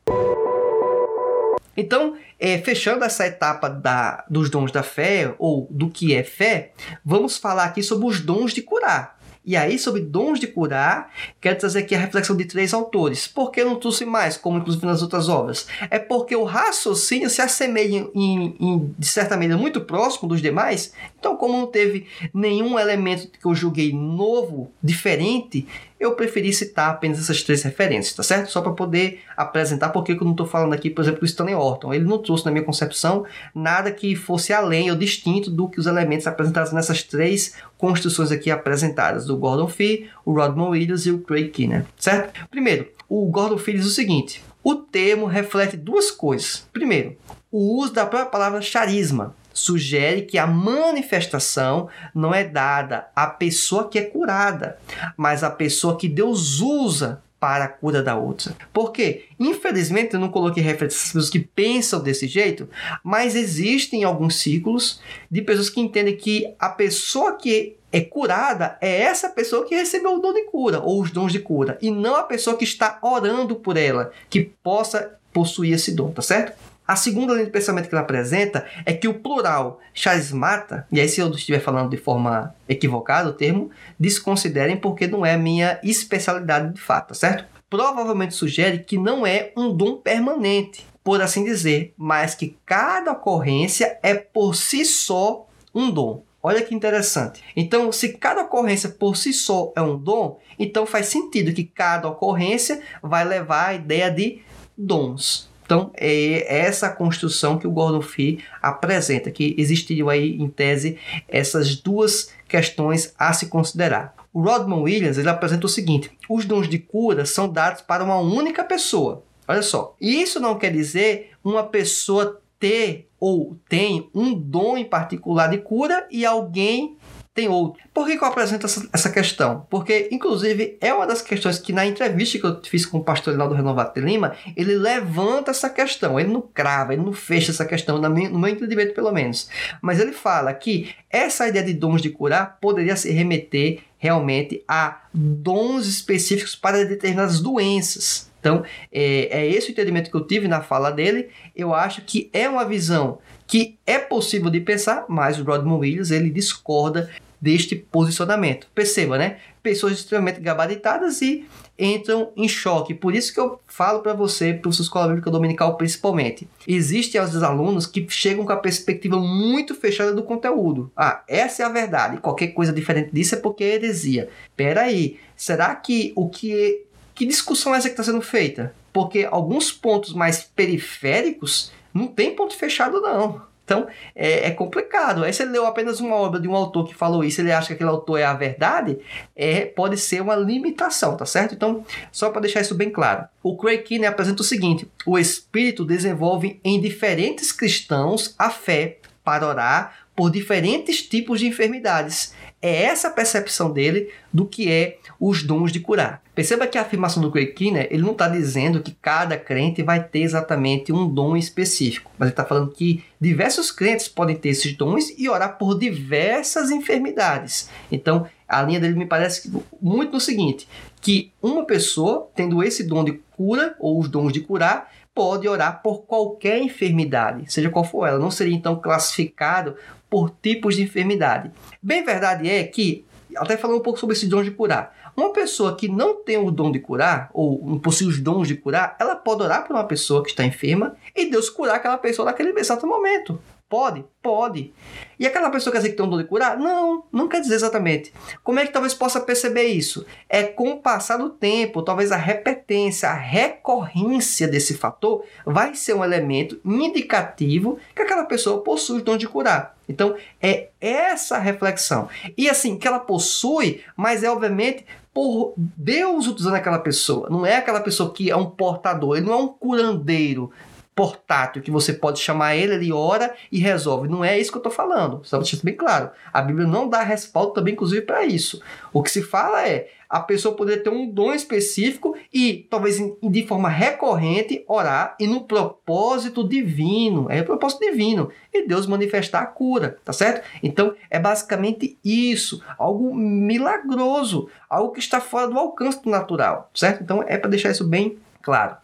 [1.76, 6.72] Então, é, fechando essa etapa da, dos dons da fé, ou do que é fé,
[7.04, 9.18] vamos falar aqui sobre os dons de curar.
[9.42, 13.26] E aí, sobre dons de curar, quero trazer aqui a reflexão de três autores.
[13.26, 15.66] Por que eu não trouxe mais, como inclusive nas outras obras?
[15.90, 20.92] É porque o raciocínio se assemelha, em, em, de certa maneira, muito próximo dos demais.
[21.20, 25.68] Então, como não teve nenhum elemento que eu julguei novo, diferente,
[26.00, 28.50] eu preferi citar apenas essas três referências, tá certo?
[28.50, 31.92] Só para poder apresentar porque eu não estou falando aqui, por exemplo, do Stanley Orton.
[31.92, 35.86] Ele não trouxe, na minha concepção, nada que fosse além ou distinto do que os
[35.86, 41.18] elementos apresentados nessas três construções aqui apresentadas, do Gordon Fee, o Rodman Williams e o
[41.18, 42.32] Craig Kinner, certo?
[42.50, 46.66] Primeiro, o Gordon Fee diz o seguinte, o termo reflete duas coisas.
[46.72, 47.16] Primeiro,
[47.52, 53.88] O uso da própria palavra charisma sugere que a manifestação não é dada à pessoa
[53.88, 54.78] que é curada,
[55.16, 58.54] mas à pessoa que Deus usa para a cura da outra.
[58.72, 62.68] Porque, infelizmente, eu não coloquei referências às pessoas que pensam desse jeito,
[63.02, 69.00] mas existem alguns ciclos de pessoas que entendem que a pessoa que é curada é
[69.00, 72.14] essa pessoa que recebeu o dom de cura ou os dons de cura, e não
[72.14, 76.69] a pessoa que está orando por ela, que possa possuir esse dom, tá certo?
[76.90, 81.08] A segunda linha de pensamento que ela apresenta é que o plural charismata, e aí
[81.08, 86.74] se eu estiver falando de forma equivocada o termo, desconsiderem porque não é minha especialidade
[86.74, 87.44] de fato, certo?
[87.70, 93.96] Provavelmente sugere que não é um dom permanente, por assim dizer, mas que cada ocorrência
[94.02, 96.24] é por si só um dom.
[96.42, 97.40] Olha que interessante.
[97.54, 102.08] Então, se cada ocorrência por si só é um dom, então faz sentido que cada
[102.08, 104.42] ocorrência vai levar a ideia de
[104.76, 105.49] dons.
[105.70, 111.76] Então, é essa construção que o Gordon Fee apresenta, que existiriam aí, em tese, essas
[111.76, 114.16] duas questões a se considerar.
[114.32, 118.18] O Rodman Williams ele apresenta o seguinte: os dons de cura são dados para uma
[118.18, 119.22] única pessoa.
[119.46, 125.50] Olha só, isso não quer dizer uma pessoa ter ou tem um dom em particular
[125.50, 126.96] de cura e alguém
[127.34, 127.80] tem outro.
[127.94, 129.66] Por que, que eu apresento essa, essa, questão?
[129.70, 133.32] Porque, inclusive, é uma das questões que na entrevista que eu fiz com o pastor
[133.32, 136.18] Linaldo Renovado de Lima, ele levanta essa questão.
[136.18, 139.48] Ele não crava, ele não fecha essa questão, no meu, no meu entendimento, pelo menos.
[139.80, 145.02] Mas ele fala que essa ideia de dons de curar poderia se remeter realmente a
[145.12, 148.30] dons específicos para determinadas doenças.
[148.40, 151.28] Então, é, é esse o entendimento que eu tive na fala dele.
[151.54, 153.18] Eu acho que é uma visão
[153.50, 157.10] que é possível de pensar, mas o Rodman Williams ele discorda
[157.40, 158.68] deste posicionamento.
[158.72, 159.38] Perceba, né?
[159.60, 161.44] Pessoas extremamente gabaritadas e
[161.76, 162.94] entram em choque.
[162.94, 166.46] Por isso que eu falo para você, para sua escola bíblica dominical principalmente.
[166.68, 170.92] Existem os alunos que chegam com a perspectiva muito fechada do conteúdo.
[170.96, 172.18] Ah, essa é a verdade.
[172.18, 174.28] Qualquer coisa diferente disso é porque é heresia.
[174.56, 176.84] Pera aí, será que o que
[177.16, 178.72] que discussão é essa que está sendo feita?
[178.92, 183.42] Porque alguns pontos mais periféricos não tem ponto fechado, não.
[183.70, 185.22] Então, é, é, complicado.
[185.22, 187.68] Aí, se ele leu apenas uma obra de um autor que falou isso, ele acha
[187.68, 188.98] que aquele autor é a verdade,
[189.36, 191.54] é, pode ser uma limitação, tá certo?
[191.54, 193.26] Então, só para deixar isso bem claro.
[193.44, 199.94] O Craig apresenta o seguinte: o Espírito desenvolve em diferentes cristãos a fé para orar
[200.20, 205.80] por diferentes tipos de enfermidades é essa percepção dele do que é os dons de
[205.80, 206.22] curar.
[206.34, 210.20] Perceba que a afirmação do Craig ele não está dizendo que cada crente vai ter
[210.20, 215.10] exatamente um dom específico, mas ele está falando que diversos crentes podem ter esses dons
[215.16, 217.70] e orar por diversas enfermidades.
[217.90, 220.68] Então, a linha dele me parece muito no seguinte,
[221.00, 225.82] que uma pessoa tendo esse dom de cura ou os dons de curar, pode orar
[225.82, 228.18] por qualquer enfermidade, seja qual for ela.
[228.18, 229.76] Não seria então classificado
[230.10, 231.50] por tipos de enfermidade.
[231.80, 235.76] Bem verdade é que, até falando um pouco sobre esse dom de curar, uma pessoa
[235.76, 239.14] que não tem o dom de curar, ou não possui os dons de curar, ela
[239.14, 242.86] pode orar por uma pessoa que está enferma e Deus curar aquela pessoa naquele exato
[242.86, 243.40] momento.
[243.70, 244.04] Pode?
[244.20, 244.72] Pode.
[245.16, 246.58] E aquela pessoa quer dizer que tem um dom de curar?
[246.58, 248.12] Não, não quer dizer exatamente.
[248.42, 250.04] Como é que talvez possa perceber isso?
[250.28, 255.94] É com o passar do tempo, talvez a repetência, a recorrência desse fator vai ser
[255.94, 259.78] um elemento indicativo que aquela pessoa possui o dom de curar.
[259.90, 262.08] Então, é essa reflexão.
[262.36, 267.28] E assim, que ela possui, mas é obviamente por Deus utilizando aquela pessoa.
[267.28, 270.50] Não é aquela pessoa que é um portador, ele não é um curandeiro
[270.94, 274.08] portátil que você pode chamar ele, ele ora e resolve.
[274.08, 275.20] Não é isso que eu estou falando.
[275.24, 276.10] Só deixar bem claro.
[276.32, 278.62] A Bíblia não dá respaldo também, inclusive, para isso.
[278.92, 283.46] O que se fala é a pessoa poder ter um dom específico e, talvez de
[283.46, 287.28] forma recorrente, orar e no propósito divino.
[287.30, 288.28] É o propósito divino.
[288.52, 290.44] E Deus manifestar a cura, tá certo?
[290.60, 292.60] Então, é basicamente isso.
[292.76, 294.48] Algo milagroso.
[294.68, 297.04] Algo que está fora do alcance do natural, certo?
[297.04, 298.76] Então, é para deixar isso bem claro.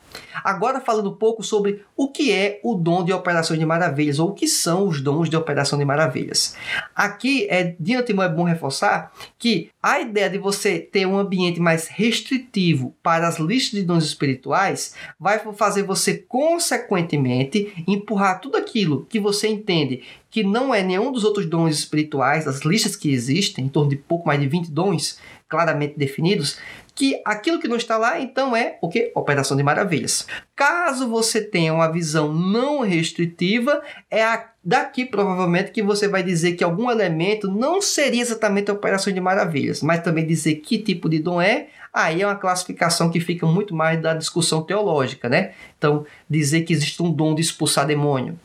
[0.42, 4.30] Agora falando um pouco sobre o que é o dom de operação de maravilhas, ou
[4.30, 6.56] o que são os dons de operação de maravilhas.
[6.94, 11.60] Aqui, é, de antemão, é bom reforçar que a ideia de você ter um ambiente
[11.60, 19.06] mais restritivo para as listas de dons espirituais vai fazer você, consequentemente, empurrar tudo aquilo
[19.08, 20.02] que você entende
[20.36, 23.96] que não é nenhum dos outros dons espirituais, das listas que existem, em torno de
[23.96, 25.18] pouco mais de 20 dons
[25.48, 26.58] claramente definidos,
[26.94, 29.12] que aquilo que não está lá, então é o que?
[29.14, 30.26] Operação de maravilhas.
[30.54, 34.22] Caso você tenha uma visão não restritiva, é
[34.64, 39.20] daqui provavelmente que você vai dizer que algum elemento não seria exatamente a operação de
[39.20, 43.46] maravilhas, mas também dizer que tipo de dom é, aí é uma classificação que fica
[43.46, 45.52] muito mais da discussão teológica, né?
[45.76, 48.38] Então, dizer que existe um dom de expulsar demônio,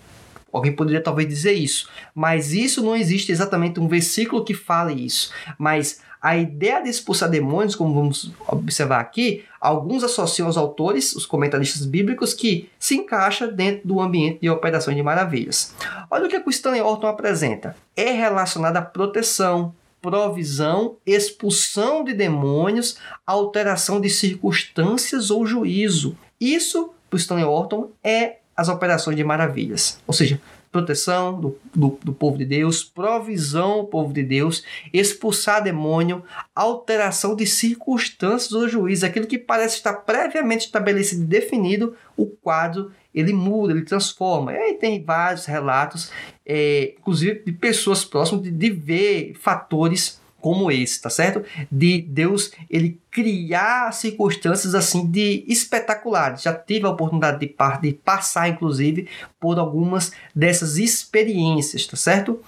[0.52, 5.32] Alguém poderia talvez dizer isso, mas isso não existe exatamente um versículo que fale isso.
[5.58, 11.26] Mas a ideia de expulsar demônios, como vamos observar aqui, alguns associam aos autores, os
[11.26, 15.74] comentaristas bíblicos, que se encaixa dentro do ambiente de operações de maravilhas.
[16.11, 17.76] Olha o que o Stanley Orton apresenta.
[17.95, 26.15] É relacionado à proteção, provisão, expulsão de demônios, alteração de circunstâncias ou juízo.
[26.39, 29.99] Isso, para Stanley Orton, é as operações de maravilhas.
[30.05, 30.39] Ou seja,
[30.72, 34.63] proteção do, do, do, povo de Deus, provisão ao povo de Deus,
[34.93, 36.24] expulsar demônio,
[36.55, 42.91] alteração de circunstâncias do juiz, aquilo que parece estar previamente estabelecido e definido, o quadro
[43.13, 44.53] ele muda, ele transforma.
[44.53, 46.11] E aí tem vários relatos,
[46.45, 51.43] é, inclusive de pessoas próximas, de, de ver fatores como esse, tá certo?
[51.71, 56.41] De Deus ele criar circunstâncias assim de espetaculares.
[56.41, 59.07] Já tive a oportunidade de, de passar, inclusive,
[59.39, 62.39] por algumas dessas experiências, tá certo?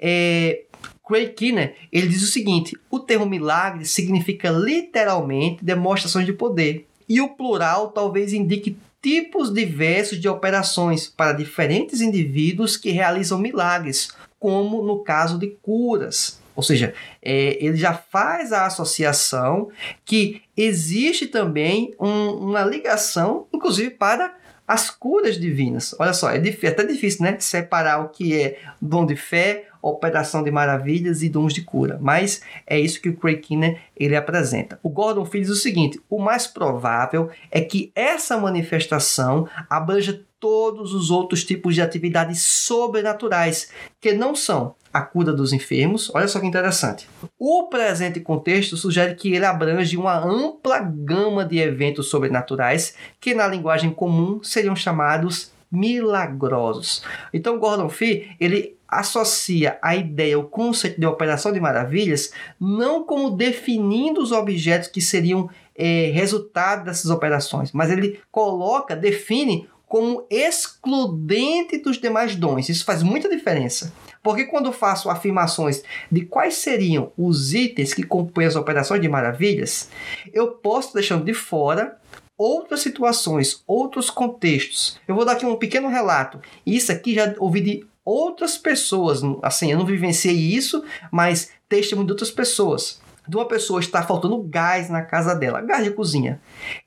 [0.00, 0.62] É,
[1.06, 6.86] Craig Kinner, ele diz o seguinte: o termo milagre significa literalmente demonstrações de poder.
[7.08, 14.08] E o plural talvez indique tipos diversos de operações para diferentes indivíduos que realizam milagres,
[14.38, 16.40] como no caso de curas.
[16.54, 19.70] Ou seja, é, ele já faz a associação
[20.04, 24.34] que existe também um, uma ligação, inclusive para
[24.66, 25.94] as curas divinas.
[25.98, 30.42] Olha só, é, é até difícil né, separar o que é dom de fé, operação
[30.42, 31.98] de maravilhas e dons de cura.
[32.00, 34.78] Mas é isso que o Craig Kinner ele apresenta.
[34.82, 40.92] O Gordon Fee diz o seguinte: o mais provável é que essa manifestação abranja todos
[40.92, 46.10] os outros tipos de atividades sobrenaturais, que não são a cura dos enfermos.
[46.14, 47.08] Olha só que interessante.
[47.38, 53.46] O presente contexto sugere que ele abrange uma ampla gama de eventos sobrenaturais que, na
[53.46, 57.02] linguagem comum, seriam chamados milagrosos.
[57.32, 62.30] Então, Gordon Fee ele associa a ideia, o conceito de operação de maravilhas,
[62.60, 69.66] não como definindo os objetos que seriam é, resultado dessas operações, mas ele coloca, define
[69.86, 72.68] como excludente dos demais dons.
[72.68, 73.92] Isso faz muita diferença.
[74.22, 79.08] Porque quando eu faço afirmações de quais seriam os itens que compõem as operações de
[79.08, 79.90] maravilhas,
[80.32, 81.98] eu posso deixando de fora
[82.38, 84.98] outras situações, outros contextos.
[85.06, 86.40] Eu vou dar aqui um pequeno relato.
[86.64, 89.20] Isso aqui já ouvi de outras pessoas.
[89.42, 94.42] Assim, eu não vivenciei isso, mas testemunho de outras pessoas de uma pessoa estar faltando
[94.42, 96.40] gás na casa dela, gás de cozinha,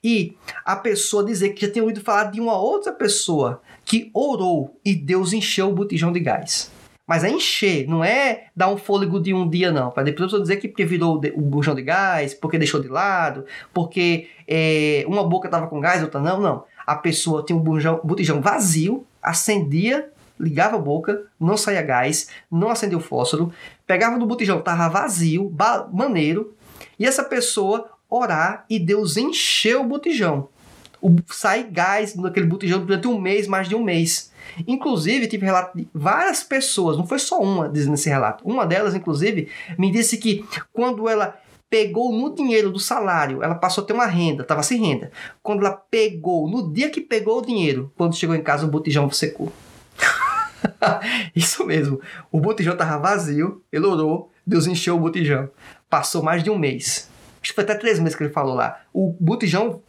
[0.04, 4.78] e a pessoa dizer que já tinha ouvido falar de uma outra pessoa que orou
[4.84, 6.70] e Deus encheu o botijão de gás.
[7.08, 9.91] Mas é encher, não é dar um fôlego de um dia, não.
[9.91, 13.45] Para depois pessoa dizer que porque virou o bujão de gás, porque deixou de lado,
[13.74, 16.64] porque é, uma boca estava com gás, outra não, não.
[16.86, 22.70] A pessoa tinha um bujão, botijão vazio, acendia ligava a boca, não saía gás, não
[22.70, 23.53] acendia o fósforo,
[23.88, 25.53] pegava no botijão, tava vazio,
[25.91, 26.53] maneiro,
[26.99, 30.49] e essa pessoa orar e Deus encheu o botijão.
[31.01, 34.32] O, sai gás naquele botijão durante um mês, mais de um mês.
[34.68, 38.43] Inclusive, tive relato de várias pessoas, não foi só uma dizendo esse relato.
[38.48, 41.38] Uma delas, inclusive, me disse que quando ela
[41.70, 45.12] pegou no dinheiro do salário, ela passou a ter uma renda, estava sem renda.
[45.41, 49.10] Quando ela pegou, no dia que pegou o dinheiro, quando chegou em casa, o botijão
[49.10, 49.52] secou.
[51.36, 52.00] Isso mesmo.
[52.32, 55.50] O botijão estava vazio, ele orou, Deus encheu o botijão.
[55.89, 57.10] Passou mais de um mês.
[57.41, 58.82] Acho que foi até três meses que ele falou lá.
[58.93, 59.82] O botijão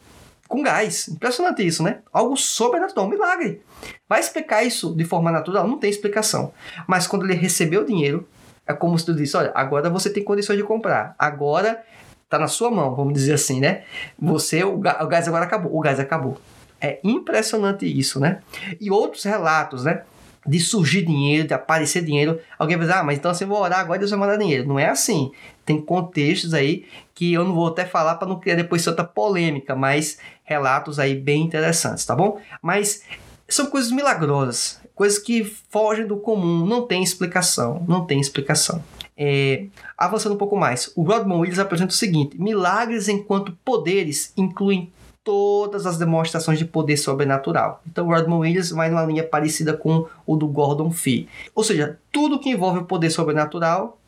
[0.49, 1.09] com gás.
[1.09, 2.01] Impressionante isso, né?
[2.12, 3.62] Algo sobrenatural, um milagre.
[4.09, 5.66] Vai explicar isso de forma natural?
[5.66, 6.53] Não tem explicação.
[6.86, 8.26] Mas quando ele recebeu o dinheiro,
[8.66, 11.14] é como se tu disse, olha, agora você tem condições de comprar.
[11.18, 11.82] Agora
[12.28, 13.84] tá na sua mão, vamos dizer assim, né?
[14.18, 15.76] Você, o gás agora acabou.
[15.76, 16.38] O gás acabou.
[16.80, 18.40] É impressionante isso, né?
[18.80, 20.03] E outros relatos, né?
[20.47, 22.40] de surgir dinheiro, de aparecer dinheiro.
[22.59, 24.66] Alguém vai dizer, ah, mas então você vai orar agora e Deus vai mandar dinheiro.
[24.66, 25.32] Não é assim.
[25.66, 29.74] Tem contextos aí que eu não vou até falar para não criar depois tanta polêmica,
[29.74, 32.40] mas relatos aí bem interessantes, tá bom?
[32.62, 33.02] Mas
[33.48, 38.82] são coisas milagrosas, coisas que fogem do comum, não tem explicação, não tem explicação.
[39.18, 44.92] É, avançando um pouco mais, o Rodman Williams apresenta o seguinte: milagres enquanto poderes incluem
[45.26, 47.82] todas as demonstrações de poder sobrenatural.
[47.84, 51.28] Então, Rodman Williams vai numa linha parecida com o do Gordon Fee.
[51.52, 53.98] Ou seja, tudo que envolve o poder sobrenatural,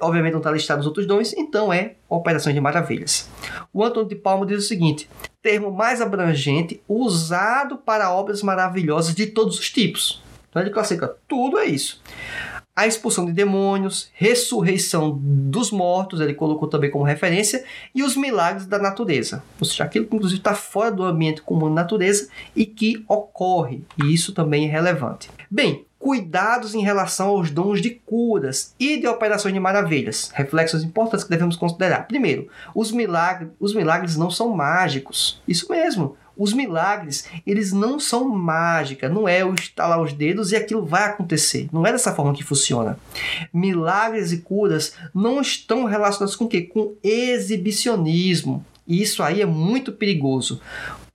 [0.00, 3.28] obviamente não está listado nos outros dons, então é operações de maravilhas.
[3.72, 5.08] O Antônio de Palma diz o seguinte:
[5.42, 10.22] termo mais abrangente usado para obras maravilhosas de todos os tipos.
[10.48, 12.02] Então ele classifica tudo é isso
[12.78, 18.66] a expulsão de demônios, ressurreição dos mortos, ele colocou também como referência, e os milagres
[18.66, 19.42] da natureza.
[19.58, 23.82] Ou seja, aquilo que inclusive está fora do ambiente comum da natureza e que ocorre,
[24.00, 25.28] e isso também é relevante.
[25.50, 30.30] Bem, cuidados em relação aos dons de curas e de operações de maravilhas.
[30.32, 32.08] Reflexos importantes que devemos considerar.
[32.08, 35.42] Primeiro, os milagres, os milagres não são mágicos.
[35.46, 36.16] Isso mesmo.
[36.34, 41.04] Os milagres, eles não são mágica, não é o estalar os dedos e aquilo vai
[41.04, 41.68] acontecer.
[41.70, 42.98] Não é dessa forma que funciona.
[43.52, 46.62] Milagres e curas não estão relacionados com o quê?
[46.62, 48.64] Com exibicionismo.
[48.86, 50.58] E isso aí é muito perigoso.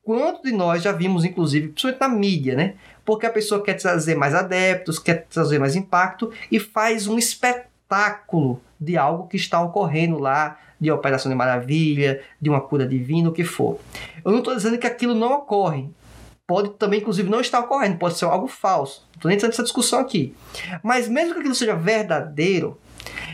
[0.03, 2.73] Quanto de nós já vimos, inclusive, principalmente na mídia, né?
[3.05, 8.61] Porque a pessoa quer trazer mais adeptos, quer trazer mais impacto e faz um espetáculo
[8.79, 13.33] de algo que está ocorrendo lá, de operação de maravilha, de uma cura divina, o
[13.33, 13.79] que for.
[14.23, 15.89] Eu não estou dizendo que aquilo não ocorre.
[16.45, 19.07] Pode também, inclusive, não estar ocorrendo, pode ser algo falso.
[19.11, 20.35] Não estou nem entrando nessa discussão aqui.
[20.83, 22.77] Mas mesmo que aquilo seja verdadeiro,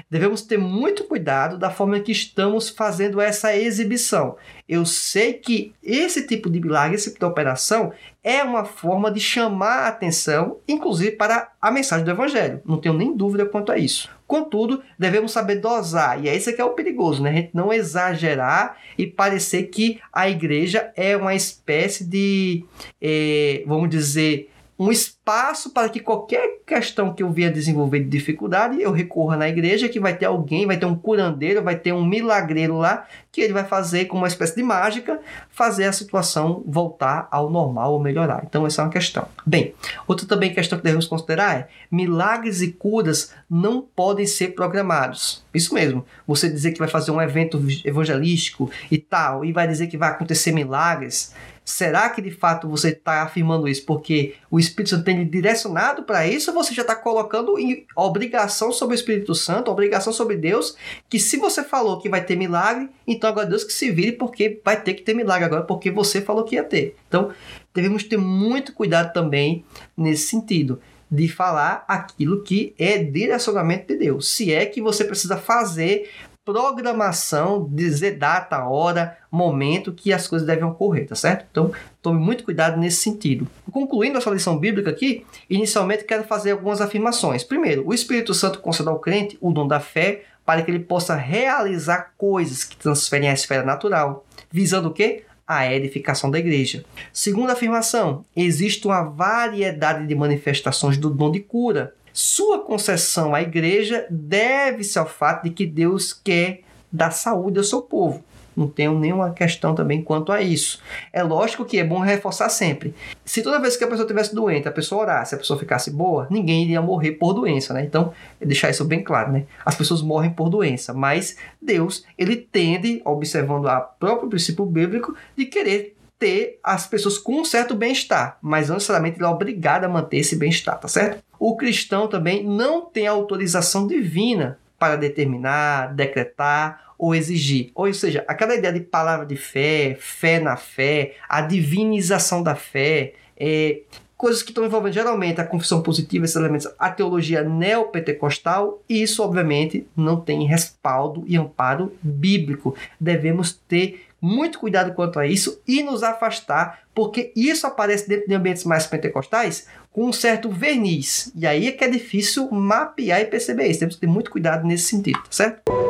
[0.10, 4.36] devemos ter muito cuidado da forma que estamos fazendo essa exibição.
[4.68, 7.92] Eu sei que esse tipo de milagre, esse tipo de operação,
[8.24, 12.62] é uma forma de chamar a atenção, inclusive para a mensagem do Evangelho.
[12.66, 14.10] Não tenho nem dúvida quanto a isso.
[14.28, 17.32] Contudo, devemos saber dosar, e é isso que é o perigoso, né?
[17.32, 22.64] A gente não exagerar e parecer que a igreja é uma espécie de,
[23.02, 24.92] eh, vamos dizer, um
[25.30, 29.88] espaço para que qualquer questão que eu venha desenvolver de dificuldade, eu recorra na igreja,
[29.88, 33.54] que vai ter alguém, vai ter um curandeiro, vai ter um milagreiro lá, que ele
[33.54, 35.20] vai fazer como uma espécie de mágica,
[35.52, 38.44] fazer a situação voltar ao normal ou melhorar.
[38.44, 39.28] Então, essa é uma questão.
[39.46, 39.76] Bem,
[40.08, 45.44] outra também questão que devemos considerar é: milagres e curas não podem ser programados.
[45.54, 49.88] Isso mesmo, você dizer que vai fazer um evento evangelístico e tal, e vai dizer
[49.88, 51.34] que vai acontecer milagres
[51.70, 56.28] Será que de fato você está afirmando isso porque o Espírito Santo tem direcionado para
[56.28, 57.56] isso você já está colocando
[57.96, 60.76] obrigação sobre o Espírito Santo, obrigação sobre Deus,
[61.10, 64.62] que se você falou que vai ter milagre, então agora Deus que se vire porque
[64.64, 66.96] vai ter que ter milagre agora porque você falou que ia ter.
[67.08, 67.32] Então
[67.74, 69.64] devemos ter muito cuidado também
[69.96, 70.80] nesse sentido
[71.12, 74.30] de falar aquilo que é direcionamento de Deus.
[74.30, 76.10] Se é que você precisa fazer
[76.52, 81.46] programação, dizer data, hora, momento que as coisas devem ocorrer, tá certo?
[81.50, 81.72] Então,
[82.02, 83.48] tome muito cuidado nesse sentido.
[83.72, 87.44] Concluindo essa lição bíblica aqui, inicialmente quero fazer algumas afirmações.
[87.44, 91.16] Primeiro, o Espírito Santo concede ao crente o dom da fé para que ele possa
[91.16, 95.26] realizar coisas que transferem à esfera natural, visando o quê?
[95.50, 96.86] a edificação da igreja.
[97.12, 104.06] Segunda afirmação: existe uma variedade de manifestações do dom de cura, sua concessão à igreja
[104.10, 108.22] deve-se ao fato de que Deus quer dar saúde ao seu povo.
[108.58, 110.82] Não tenho nenhuma questão também quanto a isso.
[111.14, 112.94] É lógico que é bom reforçar sempre.
[113.24, 116.28] Se toda vez que a pessoa estivesse doente, a pessoa orasse, a pessoa ficasse boa,
[116.30, 117.86] ninguém iria morrer por doença, né?
[117.86, 119.46] Então, deixar isso bem claro, né?
[119.66, 125.46] As pessoas morrem por doença, mas Deus, ele tende, observando o próprio princípio bíblico, de
[125.46, 129.88] querer ter as pessoas com um certo bem-estar, mas não necessariamente ele é obrigado a
[129.88, 131.29] manter esse bem-estar, tá certo?
[131.40, 137.72] O cristão também não tem autorização divina para determinar, decretar ou exigir.
[137.74, 143.14] Ou seja, aquela ideia de palavra de fé, fé na fé, a divinização da fé,
[143.38, 143.80] é,
[144.18, 149.88] coisas que estão envolvendo geralmente a confissão positiva, esses elementos, a teologia neopentecostal, isso obviamente
[149.96, 152.76] não tem respaldo e amparo bíblico.
[153.00, 158.36] Devemos ter muito cuidado quanto a isso e nos afastar, porque isso aparece dentro de
[158.36, 161.32] ambientes mais pentecostais com um certo verniz.
[161.36, 163.80] E aí é que é difícil mapear e perceber isso.
[163.80, 165.89] Temos que ter muito cuidado nesse sentido, tá certo?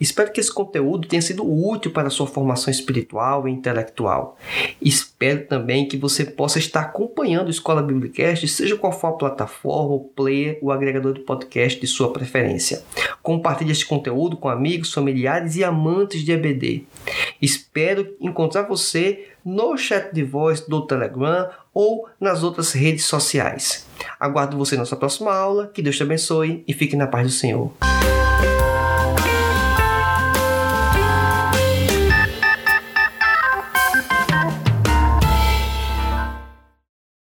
[0.00, 4.36] Espero que esse conteúdo tenha sido útil para a sua formação espiritual e intelectual.
[4.80, 9.94] Espero também que você possa estar acompanhando a Escola Biblicast, seja qual for a plataforma,
[9.94, 12.82] o player, o agregador de podcast de sua preferência.
[13.22, 16.84] Compartilhe este conteúdo com amigos, familiares e amantes de EBD.
[17.40, 23.86] Espero encontrar você no chat de voz do Telegram ou nas outras redes sociais.
[24.18, 25.68] Aguardo você na nossa próxima aula.
[25.68, 27.72] Que Deus te abençoe e fique na paz do Senhor.